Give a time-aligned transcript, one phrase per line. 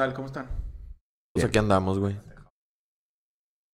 [0.00, 0.14] tal?
[0.14, 0.48] ¿Cómo están?
[1.34, 2.18] Pues aquí andamos, güey.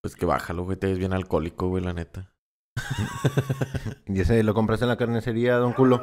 [0.03, 0.77] Pues que bájalo, güey.
[0.77, 2.35] Te ves bien alcohólico, güey, la neta.
[4.07, 6.03] ¿Y ese lo compraste en la carnicería, don culo?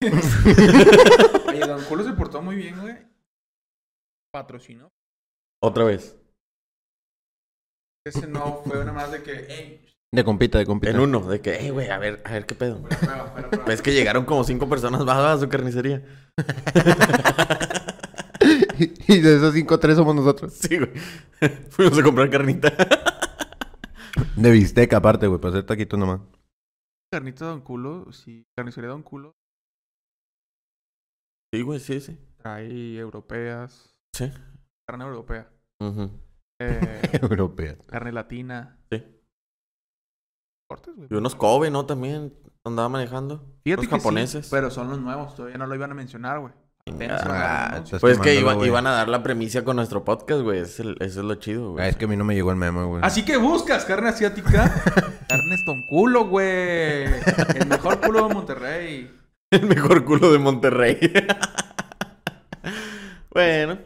[1.48, 2.96] Oye, Don Culo se portó muy bien, güey.
[4.32, 4.88] Patrocinó.
[5.62, 6.16] Otra vez.
[8.06, 10.92] Ese no fue una más de que, ey, De compita, de compita.
[10.92, 12.80] En uno, de que, eh, güey, a ver, a ver qué pedo.
[12.80, 13.64] fuera.
[13.66, 16.02] Ves que llegaron como cinco personas más a su carnicería.
[19.10, 20.52] y de esos cinco, tres somos nosotros.
[20.54, 20.90] Sí, güey.
[21.70, 22.72] Fuimos a comprar carnita.
[24.36, 26.20] De bistec aparte, güey, para hacer taquitos nomás.
[27.12, 28.44] Carnita Don Culo, sí.
[28.56, 29.32] Carnicería Don Culo.
[31.52, 32.18] Sí, güey, sí, sí.
[32.38, 33.92] Trae europeas.
[34.14, 34.30] Sí.
[34.88, 35.50] Carne europea.
[35.80, 36.10] Ujú.
[36.60, 37.76] Eh, Europea.
[37.86, 38.78] carne latina.
[38.92, 39.02] Sí.
[40.68, 41.08] Cortes, güey.
[41.10, 41.86] Y unos Kobe, ¿no?
[41.86, 42.32] También
[42.64, 43.38] andaba manejando.
[43.64, 44.48] Fíjate los que sí, japoneses.
[44.50, 45.34] pero son los nuevos.
[45.34, 46.52] Todavía no lo iban a mencionar, güey.
[47.10, 47.98] Ah, ¿no?
[47.98, 50.58] Pues que iba- iban a dar la premisa con nuestro podcast, güey.
[50.60, 51.84] Eso es, el- eso es lo chido, güey.
[51.84, 53.02] Ah, es que a mí no me llegó el memo, güey.
[53.04, 54.72] Así que buscas carne asiática.
[55.28, 57.04] Carnes Don Culo, güey.
[57.54, 59.10] El mejor culo de Monterrey.
[59.52, 60.98] El mejor culo de Monterrey.
[63.32, 63.78] bueno.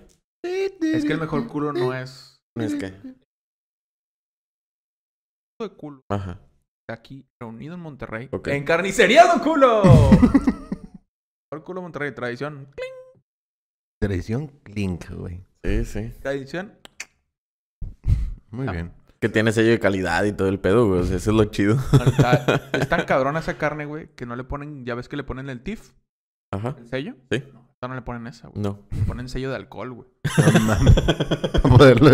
[0.42, 2.92] Es que el mejor culo no es Es que.
[5.60, 6.00] de culo.
[6.10, 6.38] Ajá.
[6.90, 8.28] Aquí reunido en Monterrey.
[8.46, 9.82] En carnicería, Don Culo.
[11.50, 12.12] mejor culo de Monterrey.
[12.12, 12.68] Tradición.
[14.06, 15.40] Tradición Clink, güey.
[15.64, 16.12] Sí, sí.
[16.22, 16.72] Tradición.
[18.50, 18.72] Muy Ah.
[18.72, 18.92] bien.
[19.20, 21.00] Que tiene sello de calidad y todo el pedo, güey.
[21.00, 21.76] O sea, eso es lo chido.
[21.92, 24.84] Está- Es tan cabrona esa carne, güey, que no le ponen.
[24.84, 25.92] Ya ves que le ponen el TIF,
[26.52, 26.76] Ajá.
[26.78, 27.14] el sello.
[27.30, 27.36] Sí.
[27.72, 28.62] Esta no le ponen esa, güey.
[28.62, 28.80] No.
[28.90, 30.08] Le ponen sello de alcohol, güey.
[30.52, 30.94] No mames.
[31.62, 32.08] Para poderlo...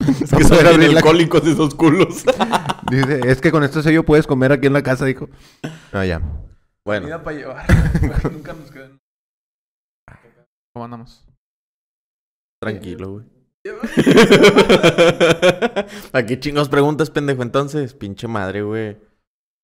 [0.00, 2.24] Es que son bien alcohólicos esos culos.
[2.90, 5.28] Dice, es que con este sello puedes comer aquí en la casa, dijo.
[5.92, 6.20] Ah, ya.
[6.84, 7.02] bueno.
[7.02, 7.66] Comida para llevar.
[8.32, 8.97] Nunca nos quedan.
[10.78, 11.26] ¿Cómo andamos?
[12.62, 13.26] Tranquilo, güey.
[16.12, 17.42] ¿A qué chingos preguntas, pendejo?
[17.42, 18.96] Entonces, pinche madre, güey.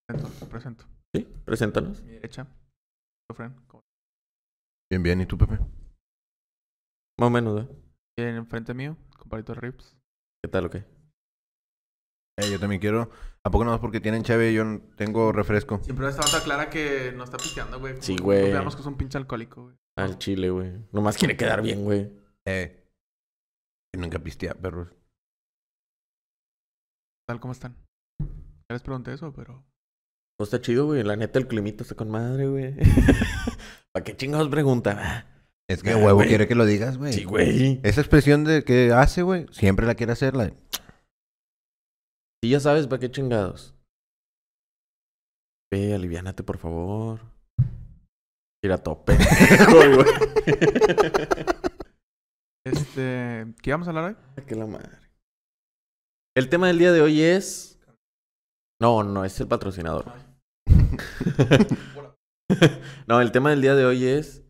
[0.08, 0.84] Presento, presento.
[1.14, 2.03] Sí, preséntanos.
[2.03, 2.48] Mi derecha.
[3.32, 3.54] Fren.
[4.91, 5.20] Bien, bien.
[5.20, 5.60] ¿Y tú, Pepe?
[7.20, 7.69] Más o menos, ¿eh?
[8.19, 9.97] Y enfrente mío, compadrito de Rips.
[10.42, 10.78] ¿Qué tal o qué?
[12.38, 13.08] Eh, yo también quiero...
[13.44, 15.78] ¿A poco no más porque tienen chave y yo no tengo refresco?
[15.78, 17.94] Siempre esta banda clara que no está pisteando, güey.
[18.00, 18.50] Sí, güey.
[18.50, 19.76] Veamos que es un pinche alcohólico, güey.
[19.97, 20.72] Al chile, güey.
[20.93, 22.10] Nomás quiere quedar bien, güey.
[22.47, 22.84] Eh.
[23.94, 24.88] Y nunca pistea, perros.
[27.28, 27.77] Tal como están.
[28.21, 29.65] Ya les pregunté eso, pero.
[30.37, 31.03] Pues está chido, güey.
[31.04, 32.75] La neta, el climito está con madre, güey.
[33.93, 35.27] ¿Para qué chingados pregunta?
[35.71, 37.12] Es que Ah, huevo quiere que lo digas, güey.
[37.12, 37.81] Sí, güey.
[37.84, 40.34] Esa expresión de que hace, güey, siempre la quiere hacer.
[40.34, 40.49] La...
[42.43, 43.75] Sí, ya sabes, ¿para qué chingados?
[45.72, 47.21] Ve, aliviánate, por favor.
[48.64, 49.16] Ir a tope.
[52.66, 53.44] Este.
[53.60, 54.44] ¿Qué vamos a hablar hoy?
[54.47, 54.88] que la madre.
[56.34, 57.78] El tema del día de hoy es.
[58.80, 60.10] No, no, es el patrocinador.
[63.06, 64.42] no, el tema del día de hoy es.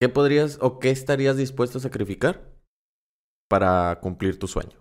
[0.00, 2.48] ¿Qué podrías o qué estarías dispuesto a sacrificar
[3.50, 4.78] para cumplir tu sueño?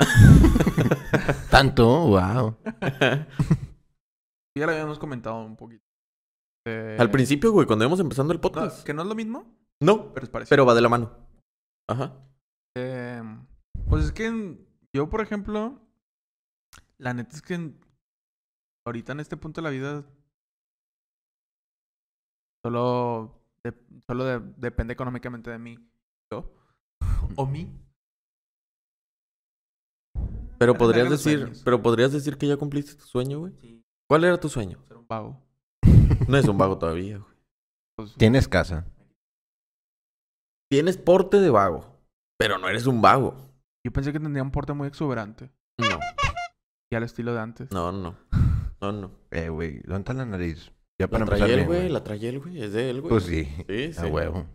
[1.52, 2.56] Tanto, wow.
[4.58, 5.85] Ya lo habíamos comentado un poquito.
[6.66, 8.84] Eh, Al principio, güey, cuando íbamos empezando el no, podcast.
[8.84, 9.44] que no es lo mismo,
[9.80, 10.50] No, pero es parecido.
[10.50, 11.16] pero va de la mano.
[11.88, 12.18] Ajá.
[12.76, 13.22] Eh,
[13.88, 14.58] pues es que
[14.92, 15.80] yo, por ejemplo,
[16.98, 17.80] la neta es que en-
[18.84, 20.04] ahorita en este punto de la vida
[22.64, 23.74] solo, de-
[24.08, 25.78] solo de- depende económicamente de mí.
[26.32, 26.52] Yo.
[27.36, 27.70] O mí.
[30.58, 33.52] Pero podrías decir, pero podrías decir que ya cumpliste tu sueño, güey.
[33.60, 33.84] Sí.
[34.08, 34.82] ¿Cuál era tu sueño?
[34.88, 35.45] Ser un vago.
[36.28, 37.36] No es un vago todavía, güey.
[37.96, 38.84] Pues, Tienes casa.
[40.70, 41.86] Tienes porte de vago,
[42.38, 43.36] pero no eres un vago.
[43.84, 45.50] yo pensé que tendría un porte muy exuberante.
[45.78, 45.98] No,
[46.90, 47.70] Y al estilo de antes.
[47.70, 48.16] no, no.
[48.80, 49.10] No, no.
[49.30, 50.72] Eh, güey, ¿dónde está la nariz?
[51.00, 51.88] Ya para La empezar trae él, güey.
[51.88, 52.62] La trae él, güey.
[52.62, 53.10] Es de él, güey.
[53.10, 53.44] Pues sí.
[53.68, 54.00] Sí, sí.
[54.00, 54.46] A huevo.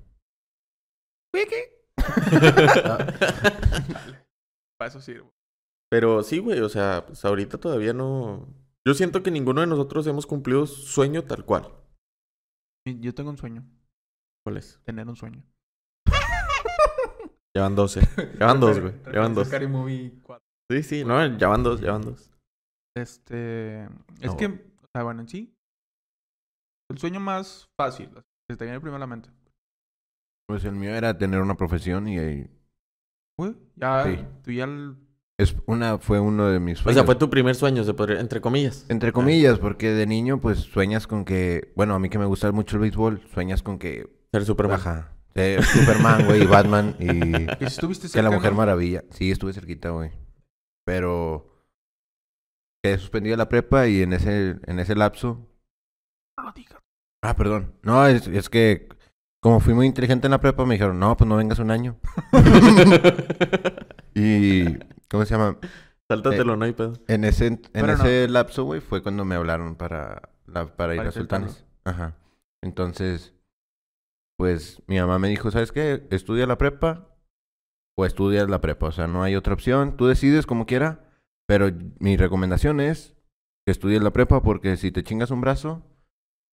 [4.77, 5.29] Para eso sirve.
[5.89, 6.59] Pero sí, güey.
[6.61, 8.47] O sea, pues ahorita todavía no.
[8.87, 11.71] Yo siento que ninguno de nosotros hemos cumplido sueño tal cual.
[12.85, 13.63] Yo tengo un sueño.
[14.43, 14.81] ¿Cuál es?
[14.83, 15.43] Tener un sueño.
[17.55, 18.01] Llevan 12.
[18.39, 18.93] Llevan dos, güey.
[19.11, 19.47] Llevan dos.
[19.47, 20.43] Scary Movie 4.
[20.71, 22.31] Sí, sí, no, llevan dos, llevan dos.
[22.95, 23.83] Este.
[24.19, 24.37] Es No.
[24.37, 25.53] que, o sea, bueno, en sí.
[26.89, 28.09] El sueño más fácil.
[28.49, 29.29] Que te viene primero a la mente.
[30.47, 32.47] Pues el mío era tener una profesión y
[33.37, 34.03] Güey, ya.
[34.05, 34.25] Sí.
[34.43, 34.63] Tú ya.
[34.65, 34.95] el-
[35.41, 36.95] es una fue uno de mis O sueños.
[36.95, 38.85] sea, fue tu primer sueño, se podría, entre comillas.
[38.89, 42.51] Entre comillas, porque de niño pues sueñas con que, bueno, a mí que me gusta
[42.51, 44.79] mucho el béisbol, sueñas con que Ser Superman.
[44.79, 45.13] Ajá.
[45.35, 47.07] Eh, Superman, güey, y Batman y
[47.57, 48.57] Que si estuviste que la cerca, Mujer ¿no?
[48.57, 49.03] Maravilla.
[49.11, 50.11] Sí, estuve cerquita, güey.
[50.85, 51.63] Pero
[52.83, 55.47] quedé suspendido la prepa y en ese, en ese lapso.
[56.37, 56.53] No.
[57.23, 57.73] Ah, perdón.
[57.83, 58.89] No, es, es que
[59.41, 61.97] como fui muy inteligente en la prepa, me dijeron, no, pues no vengas un año.
[64.15, 64.65] y,
[65.11, 65.57] ¿cómo se llama?
[66.09, 66.93] Sáltatelo, no hay pedo.
[67.07, 67.85] En ese, en no.
[67.93, 71.65] ese lapso, güey, fue cuando me hablaron para, la- para ir Para a Sultanes.
[71.85, 72.15] Ajá.
[72.63, 73.33] Entonces,
[74.37, 76.07] pues mi mamá me dijo, ¿sabes qué?
[76.09, 77.07] Estudia la prepa
[77.97, 78.87] o estudias la prepa.
[78.87, 79.95] O sea, no hay otra opción.
[79.97, 81.07] Tú decides como quiera.
[81.47, 81.69] Pero
[81.99, 83.13] mi recomendación es
[83.65, 85.83] que estudies la prepa porque si te chingas un brazo,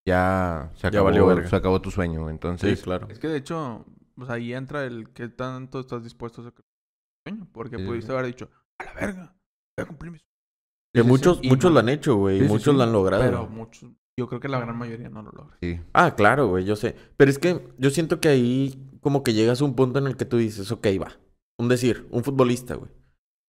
[0.06, 1.48] ya se Ya acabó, valió verga.
[1.48, 2.24] se acabó tu sueño.
[2.24, 3.06] Sí, Entonces, claro.
[3.08, 6.67] Es que de hecho, pues ahí entra el qué tanto estás dispuesto a sacrificar
[7.30, 7.48] sueño.
[7.52, 8.12] Porque Sí, pudiste sí.
[8.12, 9.36] haber dicho, a la verga,
[9.76, 10.28] voy a cumplir mi sueño.
[10.94, 12.40] Que muchos, muchos no- lo han hecho, güey.
[12.42, 12.76] Muchos sí.
[12.78, 13.22] lo han logrado.
[13.22, 15.56] Pero muchos, yo creo que la gran mayoría no lo logra.
[15.60, 15.80] sí.
[15.92, 16.96] Ah, claro, güey, yo sé.
[17.16, 20.16] Pero es que yo siento que ahí como que llegas a un punto en el
[20.16, 21.12] que tú dices, ok, va.
[21.60, 22.90] Un decir, un futbolista, güey.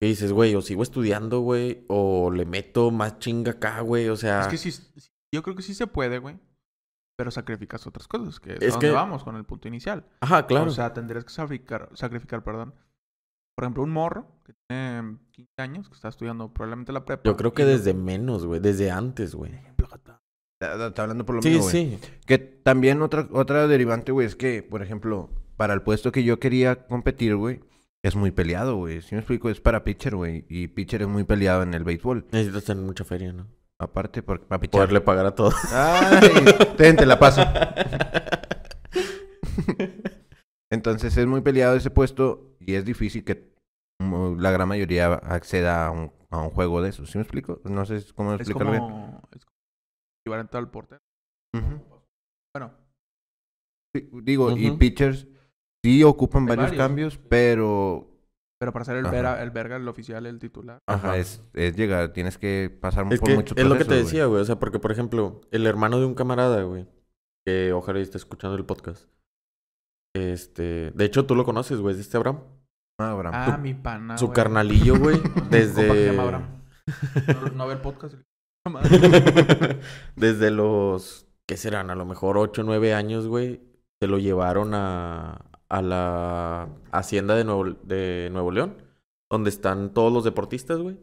[0.01, 4.15] Que dices, güey, o sigo estudiando, güey, o le meto más chinga acá, güey, o
[4.15, 4.41] sea...
[4.41, 6.39] Es que sí, sí- yo creo que sí se puede, güey.
[7.17, 10.05] Pero sacrificas otras cosas, que es, Es a donde que- vamos con el punto inicial.
[10.21, 10.67] Ajá, claro.
[10.69, 12.73] O sea, tendrías que sacrificar, sacrificar, perdón.
[13.59, 17.23] Por ejemplo, un morro que tiene 15 años, que está estudiando probablemente la prepa.
[17.25, 19.51] yo creo que desde menos, güey, desde antes, güey.
[20.61, 21.69] Está, hablando por lo Sí, mío, güey.
[21.69, 21.99] sí.
[22.25, 26.39] Que también otra, otra derivante, güey, es que, por ejemplo, para el puesto que yo
[26.39, 27.59] quería competir, güey,
[28.01, 29.01] es muy peleado, güey.
[29.01, 30.45] Si me explico, es para pitcher, güey.
[30.47, 32.27] Y pitcher es muy peleado en el béisbol.
[32.31, 33.45] Necesitas tener mucha feria, ¿no?
[33.77, 34.77] Aparte, por, para pitcher.
[34.77, 35.53] Poderle pagar a todos.
[35.73, 36.45] Ay,
[36.77, 37.41] ten, te la paso.
[40.71, 43.48] Entonces es muy peleado ese puesto y es difícil que
[43.99, 47.05] la gran mayoría acceda a un, a un juego de eso.
[47.05, 47.61] ¿Sí me explico?
[47.65, 48.83] No sé cómo Es explicarlo bien.
[48.83, 49.57] como, es como
[50.25, 51.01] equivalente al portero.
[52.55, 52.71] Bueno,
[53.95, 55.27] Sí, digo, y pitchers
[55.83, 56.77] sí ocupan varios, varios.
[56.77, 58.05] cambios, pero
[58.61, 60.79] pero para ser el, vera- el verga, el oficial, el titular.
[60.87, 61.17] Ajá, Ajá.
[61.17, 64.25] es, es llegar, tienes que pasar Es por que muchos es lo que te decía,
[64.25, 64.41] güey.
[64.41, 66.85] O sea, porque, por ejemplo, el hermano de un camarada, güey,
[67.47, 69.09] que ojalá esté escuchando el podcast.
[70.15, 72.41] Este, de hecho, tú lo conoces, güey, es este Abraham.
[72.99, 73.33] Ah, Abraham.
[73.35, 74.17] Ah, mi pana.
[74.17, 74.35] Su güey.
[74.35, 75.87] carnalillo, güey, desde...
[75.87, 76.45] que se llama Abraham.
[77.27, 78.15] No, no ve el podcast.
[80.15, 81.89] Desde los, ¿qué serán?
[81.89, 83.61] A lo mejor 8 o 9 años, güey,
[84.01, 88.75] se lo llevaron a, a la hacienda de Nuevo, de Nuevo León,
[89.31, 90.97] donde están todos los deportistas, güey.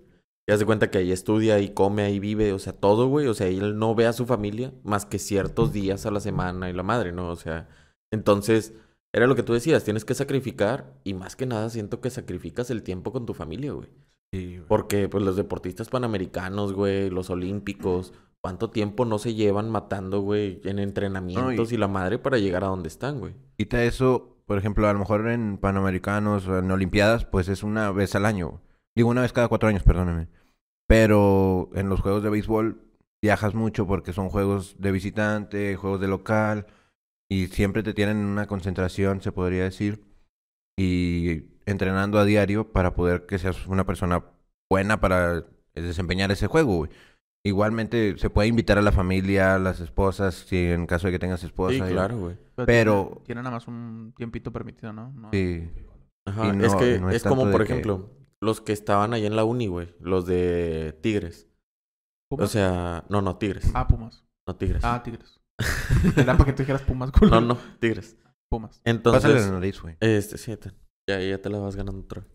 [0.49, 3.27] Y haz de cuenta que ahí estudia, ahí come, ahí vive, o sea, todo, güey.
[3.27, 6.71] O sea, él no ve a su familia más que ciertos días a la semana
[6.71, 7.31] y la madre, ¿no?
[7.31, 7.69] O sea,
[8.13, 8.73] entonces,
[9.17, 12.69] era lo que tú decías, tienes que sacrificar y más que nada siento que sacrificas
[12.69, 13.89] el tiempo con tu familia, güey.
[14.31, 14.69] Sí, güey.
[14.69, 20.61] Porque, pues, los deportistas panamericanos, güey, los olímpicos, ¿cuánto tiempo no se llevan matando, güey,
[20.65, 21.79] en entrenamientos y...
[21.79, 23.33] la madre para llegar a donde están, güey?
[23.57, 27.91] Quita eso, por ejemplo, a lo mejor en Panamericanos o en Olimpiadas, pues es una
[27.93, 28.61] vez al año.
[28.95, 30.29] Digo, una vez cada cuatro años, perdóneme.
[30.87, 32.83] Pero en los juegos de béisbol
[33.23, 36.67] viajas mucho porque son juegos de visitante, juegos de local,
[37.31, 40.03] y siempre te tienen una concentración, se podría decir,
[40.79, 44.25] y entrenando a diario para poder que seas una persona
[44.71, 45.45] buena para
[45.75, 46.91] desempeñar ese juego, güey.
[47.45, 51.19] Igualmente se puede invitar a la familia, a las esposas, si en caso de que
[51.21, 51.75] tengas esposa.
[51.87, 52.37] Sí, claro, güey.
[52.67, 55.13] Pero- Tiene, tiene nada más un tiempito permitido, ¿no?
[55.13, 55.69] No- Sí.
[56.27, 59.37] Ajá, es que no es, es como, por que- ejemplo, los que estaban ahí en
[59.37, 61.49] la uni, güey, los de Tigres.
[62.29, 62.51] O ¿Pumas?
[62.51, 63.71] sea, no, no, Tigres.
[63.75, 64.25] Ah, Pumas.
[64.49, 64.83] No, Tigres.
[64.85, 65.41] Ah, Tigres.
[66.17, 67.41] Era para que tú dijeras Pumas, culo.
[67.41, 68.17] no, no, Tigres.
[68.51, 68.79] Pumas.
[68.79, 69.97] Pásale Entonces, la nariz, güey.
[70.01, 70.55] este, sí,
[71.09, 72.31] ya, ya te la vas ganando otra vez.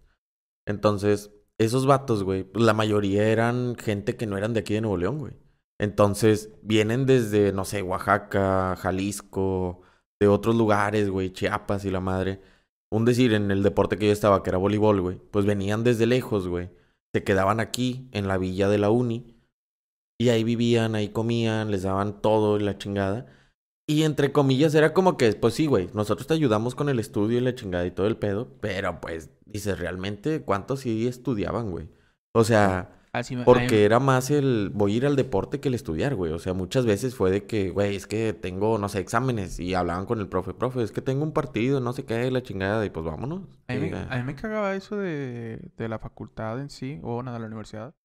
[0.67, 4.81] Entonces, esos vatos, güey, pues, la mayoría eran gente que no eran de aquí de
[4.81, 5.33] Nuevo León, güey.
[5.79, 9.81] Entonces, vienen desde, no sé, Oaxaca, Jalisco,
[10.19, 12.41] de otros lugares, güey, Chiapas y la madre.
[12.91, 16.05] Un decir, en el deporte que yo estaba, que era voleibol, güey, pues venían desde
[16.05, 16.69] lejos, güey.
[17.13, 19.30] Se quedaban aquí, en la villa de la uni.
[20.21, 23.25] Y ahí vivían, ahí comían, les daban todo y la chingada.
[23.89, 27.39] Y entre comillas era como que, pues sí, güey, nosotros te ayudamos con el estudio
[27.39, 28.47] y la chingada y todo el pedo.
[28.61, 31.89] Pero pues, dices, realmente, ¿cuántos sí estudiaban, güey?
[32.35, 35.73] O sea, Así me- porque era más el voy a ir al deporte que el
[35.73, 36.31] estudiar, güey.
[36.33, 39.59] O sea, muchas veces fue de que, güey, es que tengo, no sé, exámenes.
[39.59, 42.43] Y hablaban con el profe, profe, es que tengo un partido, no sé qué, la
[42.43, 42.85] chingada.
[42.85, 43.41] Y pues vámonos.
[43.67, 47.33] A mí, a mí me cagaba eso de, de la facultad en sí, o bueno,
[47.33, 47.95] de la universidad,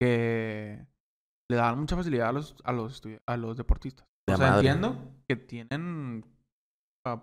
[0.00, 0.86] que
[1.50, 4.06] le daban mucha facilidad a los, a los, estudi- a los deportistas.
[4.28, 4.68] De O sea, madre.
[4.68, 6.24] entiendo que tienen
[7.06, 7.22] ah,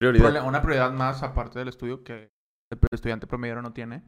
[0.00, 0.46] prioridad.
[0.46, 2.30] una prioridad más aparte del estudio que
[2.72, 4.02] el estudiante promedio no tiene.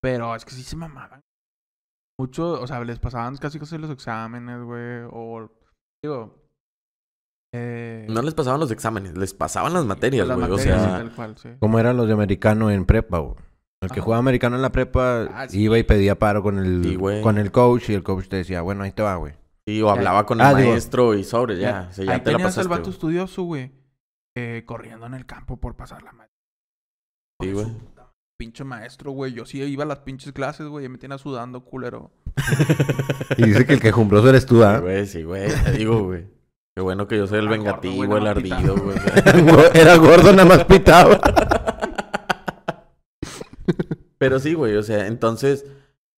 [0.00, 1.20] Pero es que sí se mamaban.
[2.20, 5.50] Mucho, o sea, les pasaban casi casi los exámenes, güey, o
[6.04, 6.38] digo,
[7.54, 10.50] Eh, No les pasaban los exámenes, les pasaban las materias, güey.
[10.50, 11.50] O sea, tal cual, sí.
[11.60, 13.36] Como eran los de americano en prepa, güey.
[13.82, 14.02] El que Ajá.
[14.02, 15.60] jugaba americano en la prepa Ah, sí.
[15.62, 18.62] iba y pedía paro con el, Sí, con el coach y el coach te decía,
[18.62, 19.34] bueno, ahí te va, güey.
[19.66, 21.88] sí, o hablaba con el Ah, digo- maestro y sobre, ya.
[21.90, 22.68] o sea, ya Ahí te tenías al pasaste.
[22.68, 22.92] vato güey.
[22.94, 23.72] estudioso, güey.
[24.36, 26.32] eh, corriendo en el campo por pasar la materia.
[27.42, 27.66] Sí, güey.
[28.38, 29.32] Pinche maestro, güey.
[29.34, 30.86] Yo sí iba a las pinches clases, güey.
[30.86, 32.10] y Me tenía sudando, culero.
[33.36, 34.78] Y dice que el quejumbroso eres tú, Sí, ¿ah?
[34.78, 35.48] güey, sí, güey.
[35.64, 36.26] Te digo, güey.
[36.74, 38.80] Qué bueno que yo soy el Era gordo, vengativo, güey, el ardido, pitaba.
[38.80, 39.70] güey.
[39.74, 41.20] Era gordo, nada más pitaba.
[44.18, 45.66] Pero sí, güey, o sea, entonces,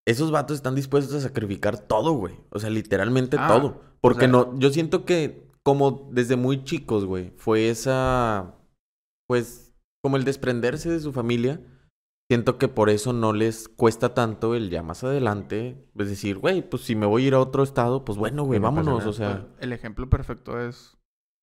[0.07, 2.35] esos vatos están dispuestos a sacrificar todo, güey.
[2.51, 3.81] O sea, literalmente Ah, todo.
[4.01, 8.55] Porque sea- no, yo siento que como desde muy chicos, güey, fue esa,
[9.27, 11.61] pues, como el desprenderse de su familia.
[12.31, 16.69] Siento que por eso no les cuesta tanto el ya más adelante, pues decir, güey,
[16.69, 19.47] pues si me voy a ir a otro estado, pues bueno, güey, vámonos, o sea,
[19.61, 20.97] el ejemplo perfecto es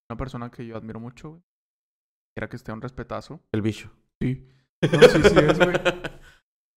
[0.09, 1.41] una persona que yo admiro mucho, güey.
[2.35, 3.39] Era que esté un respetazo.
[3.53, 3.91] el bicho.
[4.21, 4.47] Sí.
[4.91, 5.75] No, sí, sí es, güey.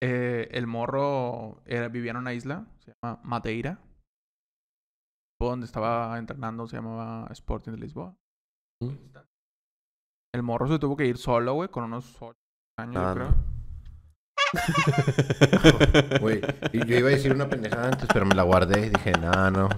[0.02, 3.78] Eh, el morro era, vivía en una isla, se llama Madeira.
[5.40, 8.16] Donde estaba entrenando se llamaba Sporting de Lisboa.
[8.82, 9.16] Mm.
[10.34, 12.36] El morro se tuvo que ir solo, güey, con unos 8
[12.78, 13.14] años, Ah, yo no.
[13.14, 13.54] creo.
[16.20, 16.40] Güey,
[16.72, 19.68] yo iba a decir una pendejada antes, pero me la guardé y dije, no, no.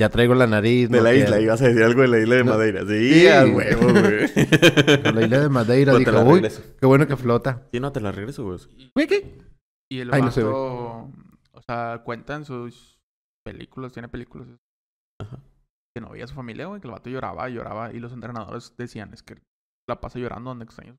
[0.00, 0.88] Ya traigo la nariz.
[0.88, 1.24] De no la quiero".
[1.26, 2.52] isla, ibas a decir algo de la isla de No.
[2.52, 2.80] Madeira.
[2.86, 3.28] Sí, Sí.
[3.28, 4.28] a huevo, güey.
[5.02, 6.62] Con la isla de Madeira te dije, la uy, regreso.
[6.78, 7.66] qué bueno que flota.
[7.72, 8.58] Sí, no, te la regreso, güey.
[8.94, 9.38] Güey, ¿qué?
[9.90, 10.50] Y el Ay, vato, no se ve.
[10.50, 13.00] o sea, cuenta en sus
[13.44, 14.46] películas, tiene películas
[15.20, 15.38] Ajá.
[15.96, 18.74] que no veía a su familia, güey, que el vato lloraba, lloraba, y los entrenadores
[18.76, 19.36] decían, es que
[19.88, 20.96] la pasa llorando donde extraños.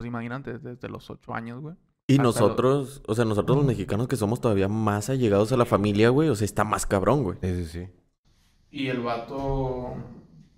[0.00, 1.76] Pues imagínate, desde, desde los ocho años, güey.
[2.10, 5.66] Y Hasta nosotros, o sea, nosotros los mexicanos que somos todavía más allegados a la
[5.66, 7.38] familia, güey, o sea, está más cabrón, güey.
[7.42, 7.88] Sí, sí, sí.
[8.70, 9.94] Y el vato,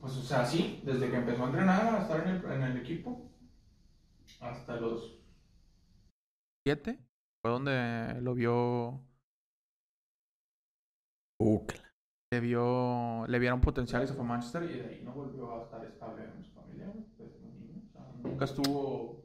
[0.00, 2.76] pues, o sea, sí, desde que empezó a entrenar, a estar en el, en el
[2.76, 3.30] equipo,
[4.40, 5.18] hasta los
[6.64, 7.00] siete,
[7.42, 9.00] fue donde lo vio,
[11.40, 11.58] Uh,
[12.30, 15.58] le vio, le vieron potencial y se fue a Manchester y de ahí no volvió
[15.58, 16.92] a estar estable en su familia.
[17.18, 19.19] O sea, nunca estuvo...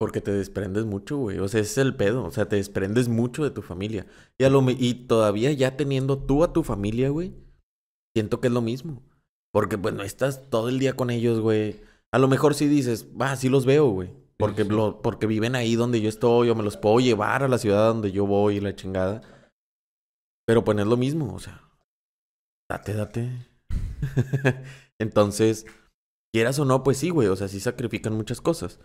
[0.00, 1.38] Porque te desprendes mucho, güey.
[1.40, 2.24] O sea, ese es el pedo.
[2.24, 4.06] O sea, te desprendes mucho de tu familia.
[4.38, 7.34] Y, a lo, me- y todavía ya teniendo tú a tu familia, güey,
[8.16, 9.02] siento que es lo mismo.
[9.52, 11.82] Porque, pues, no estás todo el día con ellos, güey.
[12.12, 14.10] A lo mejor sí dices, va, sí los veo, güey.
[14.38, 14.70] Porque, sí.
[14.70, 17.88] lo- porque viven ahí donde yo estoy, o me los puedo llevar a la ciudad
[17.88, 19.20] donde yo voy y la chingada.
[20.46, 21.62] Pero pues no es lo mismo, o sea.
[22.70, 23.30] Date, date.
[24.98, 25.66] Entonces,
[26.34, 27.28] quieras o no, pues sí, güey.
[27.28, 28.80] O sea, sí sacrifican muchas cosas.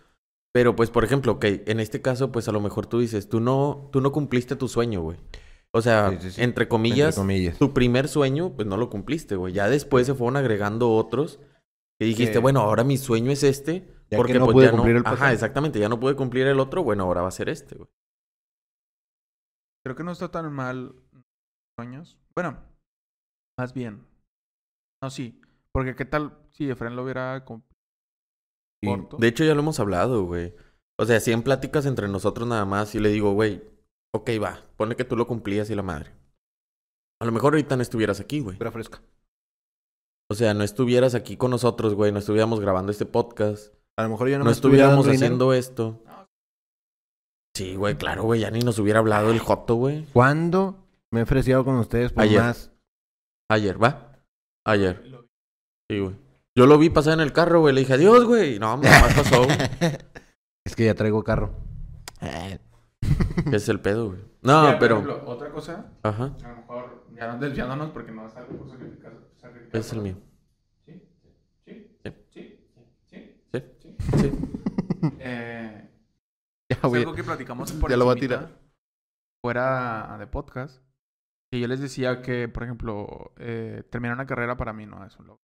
[0.56, 3.40] Pero pues, por ejemplo, ok, en este caso, pues a lo mejor tú dices, tú
[3.40, 5.18] no, tú no cumpliste tu sueño, güey.
[5.70, 6.42] O sea, Sí, sí, sí.
[6.42, 7.58] entre comillas, Entre comillas.
[7.58, 9.52] tu primer sueño, pues no lo cumpliste, güey.
[9.52, 11.40] Ya después se fueron agregando otros.
[12.00, 13.80] Y dijiste, Que- bueno, ahora mi sueño es este.
[14.08, 15.00] Ya que porque no pues pude ya cumplir no.
[15.00, 15.32] el Ajá, pasado.
[15.34, 15.78] exactamente.
[15.78, 16.82] Ya no pude cumplir el otro.
[16.82, 17.90] Bueno, ahora va a ser este, güey.
[19.84, 20.94] Creo que no está tan mal
[21.78, 22.16] sueños.
[22.34, 22.56] Bueno,
[23.58, 24.06] más bien.
[25.02, 25.38] No, sí.
[25.72, 27.44] Porque qué tal si Efren lo hubiera
[28.82, 29.16] cum- Y- corto.
[29.18, 30.54] De hecho, ya lo hemos hablado, güey.
[30.98, 32.94] O sea, sí en pláticas entre nosotros nada más.
[32.94, 33.62] Y le digo, güey,
[34.14, 34.62] ok, va.
[34.76, 36.12] Pone que tú lo cumplías y la madre.
[37.20, 38.56] A lo mejor ahorita no estuvieras aquí, güey.
[38.58, 39.02] Pura fresca.
[40.30, 42.12] O sea, no estuvieras aquí con nosotros, güey.
[42.12, 43.74] No estuviéramos grabando este podcast.
[43.98, 45.24] A lo mejor yo no, No me estuviéramos dinero.
[45.24, 46.02] haciendo esto.
[47.56, 48.40] Sí, güey, claro, güey.
[48.40, 50.04] Ya ni nos hubiera hablado el Joto, güey.
[50.12, 52.40] ¿Cuándo me he ofrecido con ustedes por Ayer.
[52.40, 52.70] más?
[53.50, 54.12] Ayer, ¿va?
[54.66, 55.02] Ayer.
[55.90, 56.16] Sí, güey.
[56.56, 57.74] Yo lo vi pasar en el carro, güey.
[57.74, 58.58] Le dije, adiós, güey.
[58.58, 59.56] No, más pasó, güey.
[60.64, 61.54] Es que ya traigo carro.
[62.20, 64.20] ¿Qué es el pedo, güey?
[64.42, 64.94] No, por pero...
[64.96, 66.36] ejemplo, otra cosa, Ajá.
[66.44, 69.12] a lo mejor, ya no desviándonos porque no es algo por sacrificar.
[69.36, 70.16] sacrificar Es el mío.
[70.84, 71.02] Sí,
[71.64, 72.20] sí, Sí.
[72.32, 72.60] sí,
[73.06, 73.60] sí, Sí.
[73.80, 73.96] sí.
[74.20, 74.32] Sí.
[75.18, 75.82] Eh,
[76.70, 78.48] Ya, es algo que platicamos por Ya lo voy a tirar.
[79.42, 80.80] Fuera de podcast.
[81.52, 85.16] Y yo les decía que, por ejemplo, eh, terminar una carrera para mí no es
[85.18, 85.42] un logro.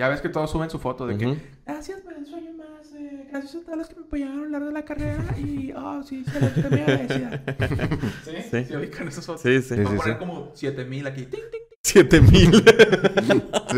[0.00, 1.36] Ya ves que todos suben su foto de que.
[1.66, 2.90] Gracias por el sueño más.
[2.94, 5.22] eh, gracias a todos los que me apoyaron a lo largo de la carrera.
[5.38, 7.42] Y, oh, sí, se los estoy muy agradecida.
[8.24, 8.30] ¿Sí?
[8.50, 8.64] Sí.
[8.64, 9.42] ¿Se ubican esas fotos?
[9.42, 9.74] Sí, sí.
[9.74, 10.18] Sí, Voy a sí, poner sí.
[10.18, 11.20] como 7000 aquí.
[11.26, 11.60] Ting, ting, ting.
[11.82, 12.64] Siete mil.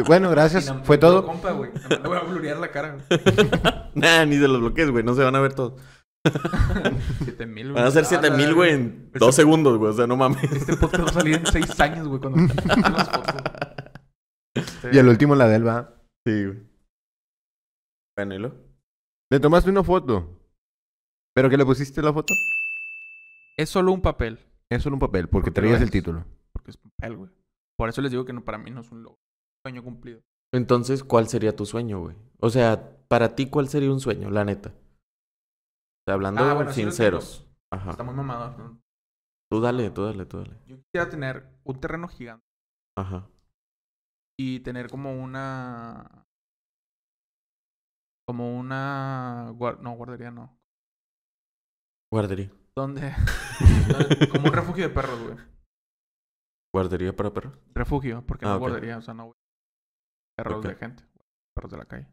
[0.06, 0.72] Bueno, Y gracias.
[0.84, 1.26] Fue todo.
[1.26, 1.72] compa, güey.
[1.72, 2.98] Nada más Le voy a blurear la cara.
[3.08, 3.20] güey.
[3.96, 5.02] nah, ni se los bloquees, güey.
[5.02, 5.80] No se van a ver todos.
[7.24, 8.56] 7000, Van a ser Ah, siete la mil, verga.
[8.56, 9.90] güey, en dos segundos, güey.
[9.90, 10.44] O sea, no mames.
[10.52, 13.34] Este podcast va a salir en 6 años, güey, cuando las fotos.
[14.54, 15.94] Este, Y al último la del va.
[16.26, 16.62] Sí, güey.
[18.16, 18.54] Bueno, ¿y lo?
[19.30, 20.38] Le tomaste una foto.
[21.34, 22.34] ¿Pero que le pusiste la foto?
[23.56, 24.38] Es solo un papel.
[24.70, 26.24] Es solo un papel, porque Porque traías el título.
[26.52, 27.30] Porque es papel, güey.
[27.76, 29.18] Por eso les digo que no, para mí no es un logro.
[29.64, 30.20] Sueño cumplido.
[30.52, 32.16] Entonces, ¿cuál sería tu sueño, güey?
[32.40, 34.70] O sea, para ti, ¿cuál sería un sueño, la neta?
[34.70, 37.46] O sea, hablando Ah, bueno, sí lo sinceros.
[37.72, 37.90] Ajá.
[37.90, 38.56] Está muy mamado.
[38.58, 38.82] ¿no?
[39.50, 40.58] Tú dale, tú dale, tú dale.
[40.66, 42.44] Yo quisiera tener un terreno gigante
[42.96, 43.28] Ajá.
[44.38, 46.26] Y tener como una.
[48.26, 49.52] Como una.
[49.80, 50.58] No, guardería no.
[52.12, 52.50] Guardería.
[52.76, 53.12] ¿Dónde?
[54.32, 55.36] como un refugio de perros, güey.
[56.74, 57.58] Guardería para perros.
[57.74, 58.60] Refugio, porque Ah, no ok.
[58.60, 59.32] guardería, o sea, no.
[60.36, 61.04] Perros de gente.
[61.54, 62.06] Perros de la calle.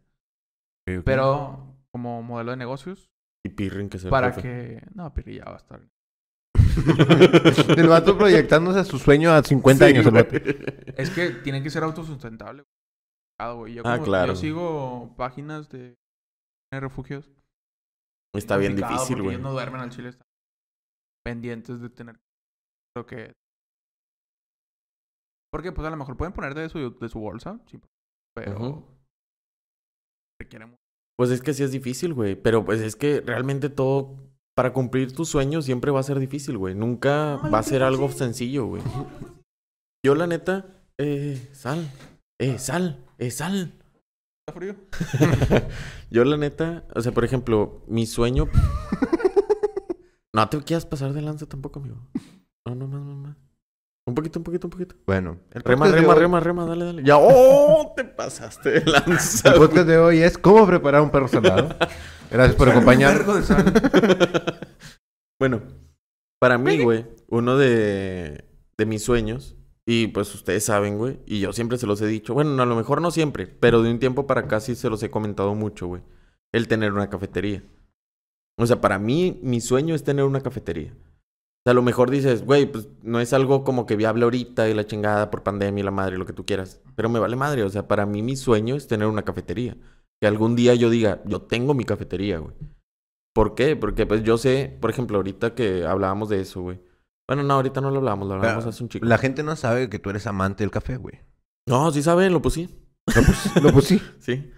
[1.05, 3.09] Pero como modelo de negocios,
[3.45, 4.81] Y Pirrin que se para que.
[4.93, 5.81] No, Pirri ya va a estar.
[7.77, 10.05] El vato proyectándose a su sueño a 50 años.
[10.05, 10.35] el vato.
[10.97, 12.65] Es que tienen que ser autosustentables.
[13.55, 13.73] güey.
[13.75, 14.33] Yo, Ah, como- claro.
[14.33, 15.95] yo sigo páginas de
[16.73, 17.29] refugios.
[18.35, 19.37] Está bien difícil, güey.
[19.37, 20.09] No duermen al chile.
[20.09, 20.27] Están
[21.25, 22.19] pendientes de tener.
[22.95, 23.33] Creo que.
[25.51, 27.59] Porque, pues a lo mejor pueden poner de su, de su bolsa.
[27.67, 27.79] sí,
[28.35, 28.55] pero.
[28.59, 28.85] Ujú.
[30.39, 30.77] Requiere mucho.
[31.17, 32.35] Pues es que sí es difícil, güey.
[32.35, 34.15] Pero pues es que realmente todo,
[34.59, 36.75] para cumplir tus sueños siempre va a ser difícil, güey.
[36.75, 38.83] Nunca va a ser algo sencillo, güey.
[40.05, 41.89] Yo la neta, eh, sal,
[42.37, 43.79] eh, sal, eh, sal.
[44.45, 44.75] ¿Está frío?
[46.11, 48.49] Yo la neta, o sea, por ejemplo, mi sueño...
[50.33, 51.97] No te quieras pasar de lanza tampoco, amigo.
[52.67, 53.37] No, no más, más, más.
[54.09, 54.95] Un poquito, un poquito, un poquito.
[55.05, 57.03] Bueno, el Rema, rema, hoy- rema, rema, dale, dale.
[57.03, 57.93] Ya, ¡oh!
[57.95, 59.51] Te pasaste de lanza.
[59.53, 61.69] El podcast de hoy es cómo preparar un perro salado.
[62.31, 63.25] Gracias por Un acompañarnos.
[63.25, 63.73] vergo de sal.
[65.39, 65.61] Bueno,
[66.39, 68.43] para mí, güey, uno de,
[68.77, 72.33] de mis sueños, y pues ustedes saben, güey, y yo siempre se los he dicho,
[72.33, 75.01] bueno, a lo mejor no siempre, pero de un tiempo para acá sí se los
[75.01, 76.01] he comentado mucho, güey,
[76.51, 77.63] el tener una cafetería.
[78.57, 80.93] O sea, para mí, mi sueño es tener una cafetería.
[81.69, 84.69] O sea, a lo mejor dices, güey, pues no es algo como que viable ahorita
[84.69, 86.81] y la chingada por pandemia y la madre y lo que tú quieras.
[86.95, 87.63] Pero me vale madre.
[87.63, 89.75] O sea, para mí mi sueño es tener una cafetería.
[90.21, 92.53] Que algún día yo diga, yo tengo mi cafetería, güey.
[93.33, 93.75] ¿Por qué?
[93.75, 96.79] Porque pues yo sé, por ejemplo, ahorita que hablábamos de eso, güey.
[97.27, 99.05] Bueno, no, ahorita no lo hablamos, lo hablamos Ah, hace un chico.
[99.05, 101.19] La gente no sabe que tú eres amante del café, güey.
[101.67, 102.69] No, sí saben, lo puse.
[103.15, 104.01] Lo pus- Lo pusí.
[104.19, 104.51] Sí.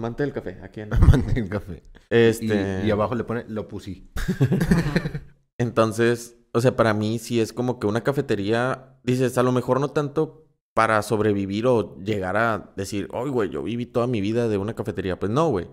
[0.00, 0.92] Amante del café, aquí en...
[0.94, 1.82] Amante del café.
[1.84, 2.82] Y, Este...
[2.86, 4.10] y abajo le pone lo pusí.
[5.58, 9.78] Entonces, o sea, para mí sí es como que una cafetería, dices, a lo mejor
[9.78, 14.48] no tanto para sobrevivir o llegar a decir, oye, güey, yo viví toda mi vida
[14.48, 15.18] de una cafetería.
[15.18, 15.68] Pues no, güey.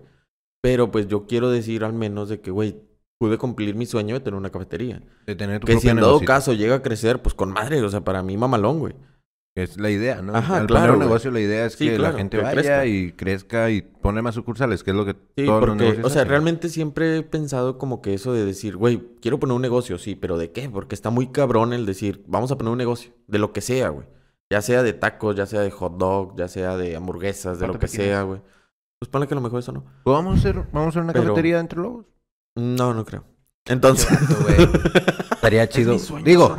[0.60, 2.82] Pero pues yo quiero decir al menos de que, güey,
[3.18, 5.02] pude cumplir mi sueño de tener una cafetería.
[5.26, 6.26] De tener tu Que si en dado negocito.
[6.26, 8.94] caso llega a crecer, pues con madre, o sea, para mí mamalón, güey.
[9.62, 10.34] Es la idea, ¿no?
[10.34, 11.08] Ajá, Al claro, poner un güey.
[11.08, 12.86] negocio la idea es Sí, que claro, la gente que vaya crezca.
[12.86, 16.06] y crezca y pone más sucursales, que es lo que Sí, todos los porque, negocios
[16.06, 16.30] o sea, hacen.
[16.30, 20.14] realmente siempre he pensado como que eso de decir, güey, quiero poner un negocio, sí,
[20.14, 20.68] pero ¿de qué?
[20.70, 23.88] Porque está muy cabrón el decir, vamos a poner un negocio, de lo que sea,
[23.88, 24.06] güey.
[24.50, 27.78] Ya sea de tacos, ya sea de hot dog, ya sea de hamburguesas, de lo
[27.78, 28.40] que sea, güey.
[29.00, 29.84] Pues ponle que a lo mejor eso no.
[30.04, 32.06] Pues vamos a hacer, vamos a hacer una Pero- cafetería entre lobos.
[32.56, 33.24] No, no creo.
[33.66, 34.08] Entonces,
[35.32, 35.96] Estaría chido.
[36.24, 36.56] Digo.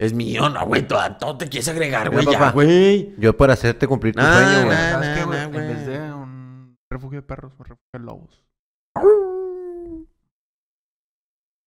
[0.00, 2.52] Es mío, no, güey, todo, todo te quieres agregar, güey, ya, papá.
[2.52, 3.14] güey.
[3.18, 4.76] yo para hacerte cumplir tu Nah, sueño, güey.
[4.78, 4.90] nah.
[4.92, 5.38] ¿Sabes qué, güey?
[5.38, 8.42] nah, En vez de un refugio de perros, un refugio de lobos.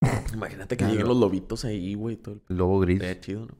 [0.34, 2.58] Imagínate que lleguen los lobitos ahí, güey, todo el...
[2.58, 2.96] Lobo gris.
[2.96, 3.56] Estaría chido, ¿no?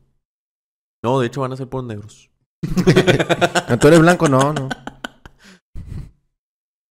[1.04, 2.30] No, de hecho van a ser por negros.
[3.70, 4.70] No, Tú eres blanco, no, no.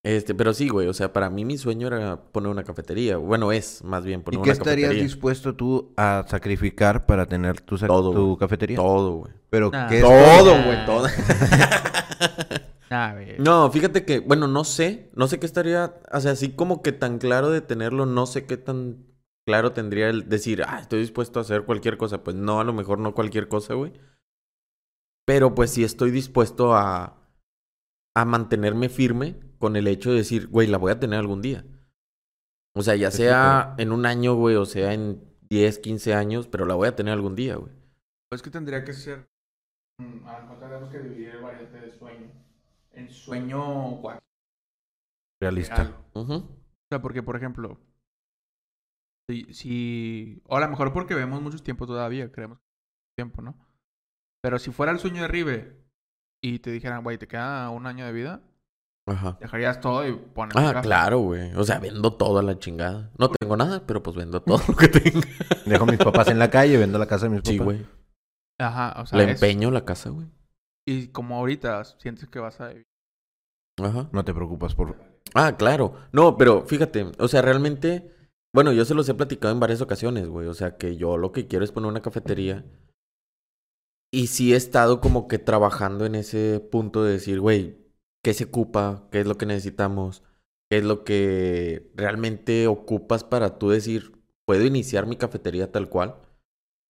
[0.04, 3.18] Este, pero sí, güey, o sea, para mí mi sueño era poner una cafetería.
[3.18, 5.02] Bueno, es más bien ¿Y poner qué una estarías cafetería.
[5.04, 8.38] dispuesto tú a sacrificar para tener tu, sac- Todo, tu güey.
[8.38, 8.76] cafetería?
[8.76, 9.32] Todo, güey.
[9.48, 9.86] Pero Nah.
[9.88, 10.64] ¿qué es Todo, Nah.
[10.64, 11.06] güey, todo.
[13.38, 16.92] No, fíjate que, bueno, no sé, no sé qué estaría, o sea, así como que
[16.92, 19.06] tan claro de tenerlo, no sé qué tan
[19.46, 22.22] claro tendría el decir, ah, estoy dispuesto a hacer cualquier cosa.
[22.22, 23.92] Pues no, a lo mejor no cualquier cosa, güey.
[25.26, 27.16] Pero pues sí estoy dispuesto a,
[28.16, 31.64] a mantenerme firme con el hecho de decir, güey, la voy a tener algún día.
[32.74, 36.66] O sea, ya sea en un año, güey, o sea en 10, 15 años, pero
[36.66, 37.72] la voy a tener algún día, güey.
[38.28, 39.28] Pues que tendría que ser.
[40.00, 42.26] A lo mejor tendríamos que dividir el variante de sueño.
[42.90, 44.26] En sueño cuatro.
[45.40, 45.96] realista?
[46.14, 46.26] O
[46.90, 47.78] sea, porque, por ejemplo.
[49.30, 50.42] Si, si.
[50.48, 52.64] O a lo mejor porque vemos muchos tiempo todavía, creemos que
[53.16, 53.54] tiempo, ¿no?
[54.42, 55.76] Pero si fuera el sueño de Rive
[56.42, 58.42] y te dijeran, güey, te queda un año de vida,
[59.06, 59.36] Ajá.
[59.40, 60.54] dejarías todo y pones.
[60.56, 61.52] Ah, claro, güey.
[61.56, 63.10] O sea, vendo todo a la chingada.
[63.18, 65.26] No tengo nada, pero pues vendo todo lo que tenga.
[65.66, 67.52] Dejo a mis papás en la calle, vendo la casa de mis papás.
[67.52, 67.86] Sí, güey.
[68.60, 69.18] Ajá, o sea.
[69.18, 70.28] Le es- empeño la casa, güey.
[70.86, 72.72] Y como ahorita sientes que vas a.
[73.82, 74.08] Ajá.
[74.12, 74.96] No te preocupas por...
[75.34, 75.94] Ah, claro.
[76.12, 78.12] No, pero fíjate, o sea, realmente,
[78.54, 80.46] bueno, yo se los he platicado en varias ocasiones, güey.
[80.46, 82.64] O sea, que yo lo que quiero es poner una cafetería
[84.12, 87.78] y sí he estado como que trabajando en ese punto de decir, güey,
[88.22, 89.08] ¿qué se ocupa?
[89.10, 90.22] ¿Qué es lo que necesitamos?
[90.70, 94.12] ¿Qué es lo que realmente ocupas para tú decir,
[94.46, 96.16] puedo iniciar mi cafetería tal cual?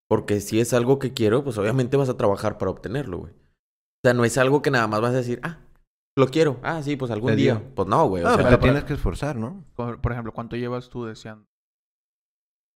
[0.08, 3.32] Porque si es algo que quiero, pues obviamente vas a trabajar para obtenerlo, güey.
[3.32, 5.58] O sea, no es algo que nada más vas a decir, ah,
[6.16, 6.60] lo quiero.
[6.62, 7.62] Ah, sí, pues algún día.
[7.74, 8.22] Pues no, güey.
[8.22, 9.64] O sea, pero te tienes que esforzar, ¿no?
[9.74, 11.46] Por por ejemplo, ¿cuánto llevas tú deseando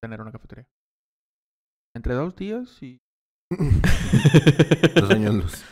[0.01, 0.67] tener una cafetería?
[1.95, 2.99] Entre dos días y...
[4.95, 5.63] Dos años luz.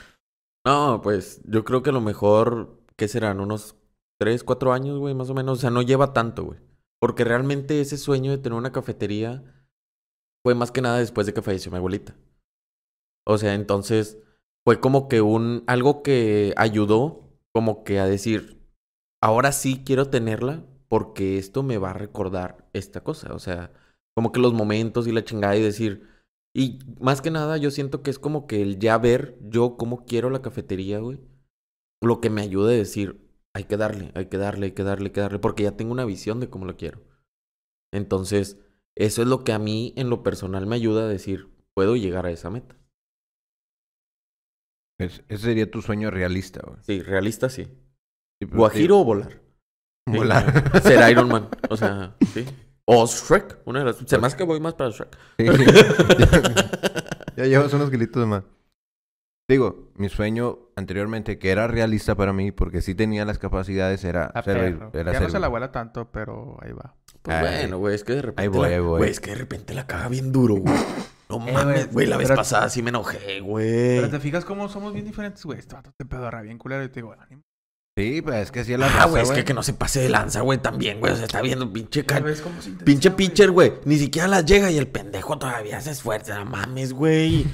[0.66, 3.40] No, pues yo creo que a lo mejor, ¿qué serán?
[3.40, 3.76] Unos
[4.20, 5.60] 3, 4 años, güey, más o menos.
[5.60, 6.60] O sea, no lleva tanto, güey.
[7.00, 9.44] Porque realmente ese sueño de tener una cafetería
[10.44, 12.16] fue más que nada después de que falleció mi abuelita.
[13.28, 14.18] O sea, entonces
[14.66, 18.68] fue como que un algo que ayudó como que a decir,
[19.22, 23.34] ahora sí quiero tenerla porque esto me va a recordar esta cosa.
[23.34, 23.72] O sea,
[24.16, 26.08] como que los momentos y la chingada y decir,
[26.56, 30.06] y más que nada yo siento que es como que el ya ver yo cómo
[30.06, 31.20] quiero la cafetería, güey.
[32.02, 33.22] Lo que me ayuda a decir,
[33.54, 35.92] hay que darle, hay que darle, hay que darle, hay que darle, porque ya tengo
[35.92, 37.02] una visión de cómo lo quiero.
[37.94, 38.58] Entonces,
[38.96, 42.26] eso es lo que a mí en lo personal me ayuda a decir, puedo llegar
[42.26, 42.76] a esa meta.
[45.00, 46.80] Es- ese sería tu sueño realista, güey.
[46.84, 47.66] Sí, realista sí.
[47.66, 49.42] Sí, pero Guajiro o volar.
[50.08, 50.82] Sí, Volar.
[50.84, 51.50] Ser Iron Man.
[51.70, 52.46] O sea, sí.
[52.88, 53.60] O Shrek.
[53.66, 53.98] Una de las.
[53.98, 55.18] Se más que voy más para Shrek.
[55.40, 55.46] Sí.
[57.38, 58.44] ya llevas unos kilitos de más.
[59.48, 64.26] Digo, mi sueño anteriormente, que era realista para mí, porque sí tenía las capacidades, era
[64.26, 64.78] A servir.
[64.80, 64.92] perro.
[64.94, 66.96] Era ya no se la vuela tanto, pero ahí va.
[67.22, 67.44] Pues Ay.
[67.62, 68.42] bueno, güey, es que de repente.
[68.42, 68.98] Ahí voy, la- ahí voy.
[69.00, 70.76] Güey, es que de repente la caga bien duro, güey.
[71.30, 72.08] No Eh, mames, güey.
[72.08, 74.10] La vez pero- pasada sí me enojé, Pero güey.
[74.12, 75.60] te fijas cómo somos bien diferentes, güey.
[75.60, 77.42] Este vato te pedorra bien culero y te digo, ánimo.
[77.98, 80.02] Sí, pues es que así es la Ah, güey, es que, que no se pase
[80.02, 81.14] de lanza, güey, también, güey.
[81.14, 83.16] O sea, está viendo pinche Ya ca- ves cómo se intensa, Pinche güey.
[83.30, 83.74] pitcher, güey.
[83.86, 86.38] Ni siquiera las llega y el pendejo todavía se esfuerza.
[86.40, 87.46] No mames, güey.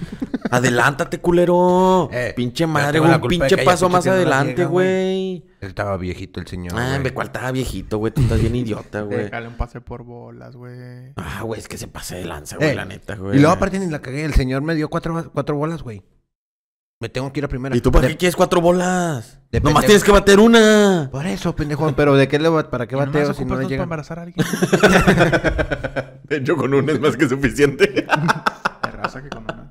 [0.49, 2.09] Adelántate, culero.
[2.11, 3.13] Eh, pinche madre, güey.
[3.13, 5.45] Un pinche paso más adelante, güey.
[5.59, 6.73] Estaba viejito el señor.
[6.75, 8.11] Ah, me cuál estaba viejito, güey.
[8.11, 9.25] Tú estás bien idiota, güey.
[9.25, 11.13] Déjale un pase por bolas, güey.
[11.17, 13.37] Ah, güey, es que se pase de lanza, güey, Eh, la neta, güey.
[13.37, 14.25] Y luego aparte ni la cagué.
[14.25, 16.01] El señor me dio cuatro, cuatro bolas, güey.
[17.01, 17.75] Me tengo que ir a primera.
[17.75, 19.39] ¿Y tú para De- qué quieres cuatro bolas?
[19.51, 19.85] de Nomás pendejo.
[19.87, 21.09] tienes que bater una.
[21.11, 21.91] Por eso, pendejo.
[21.95, 23.69] Pero ¿de qué le va- ¿para qué ¿Y nomás bateo si no le dos para
[23.69, 23.83] llega?
[23.83, 24.45] embarazar a alguien?
[26.29, 27.87] De hecho, con una es más que suficiente.
[28.83, 29.67] De raza que con una.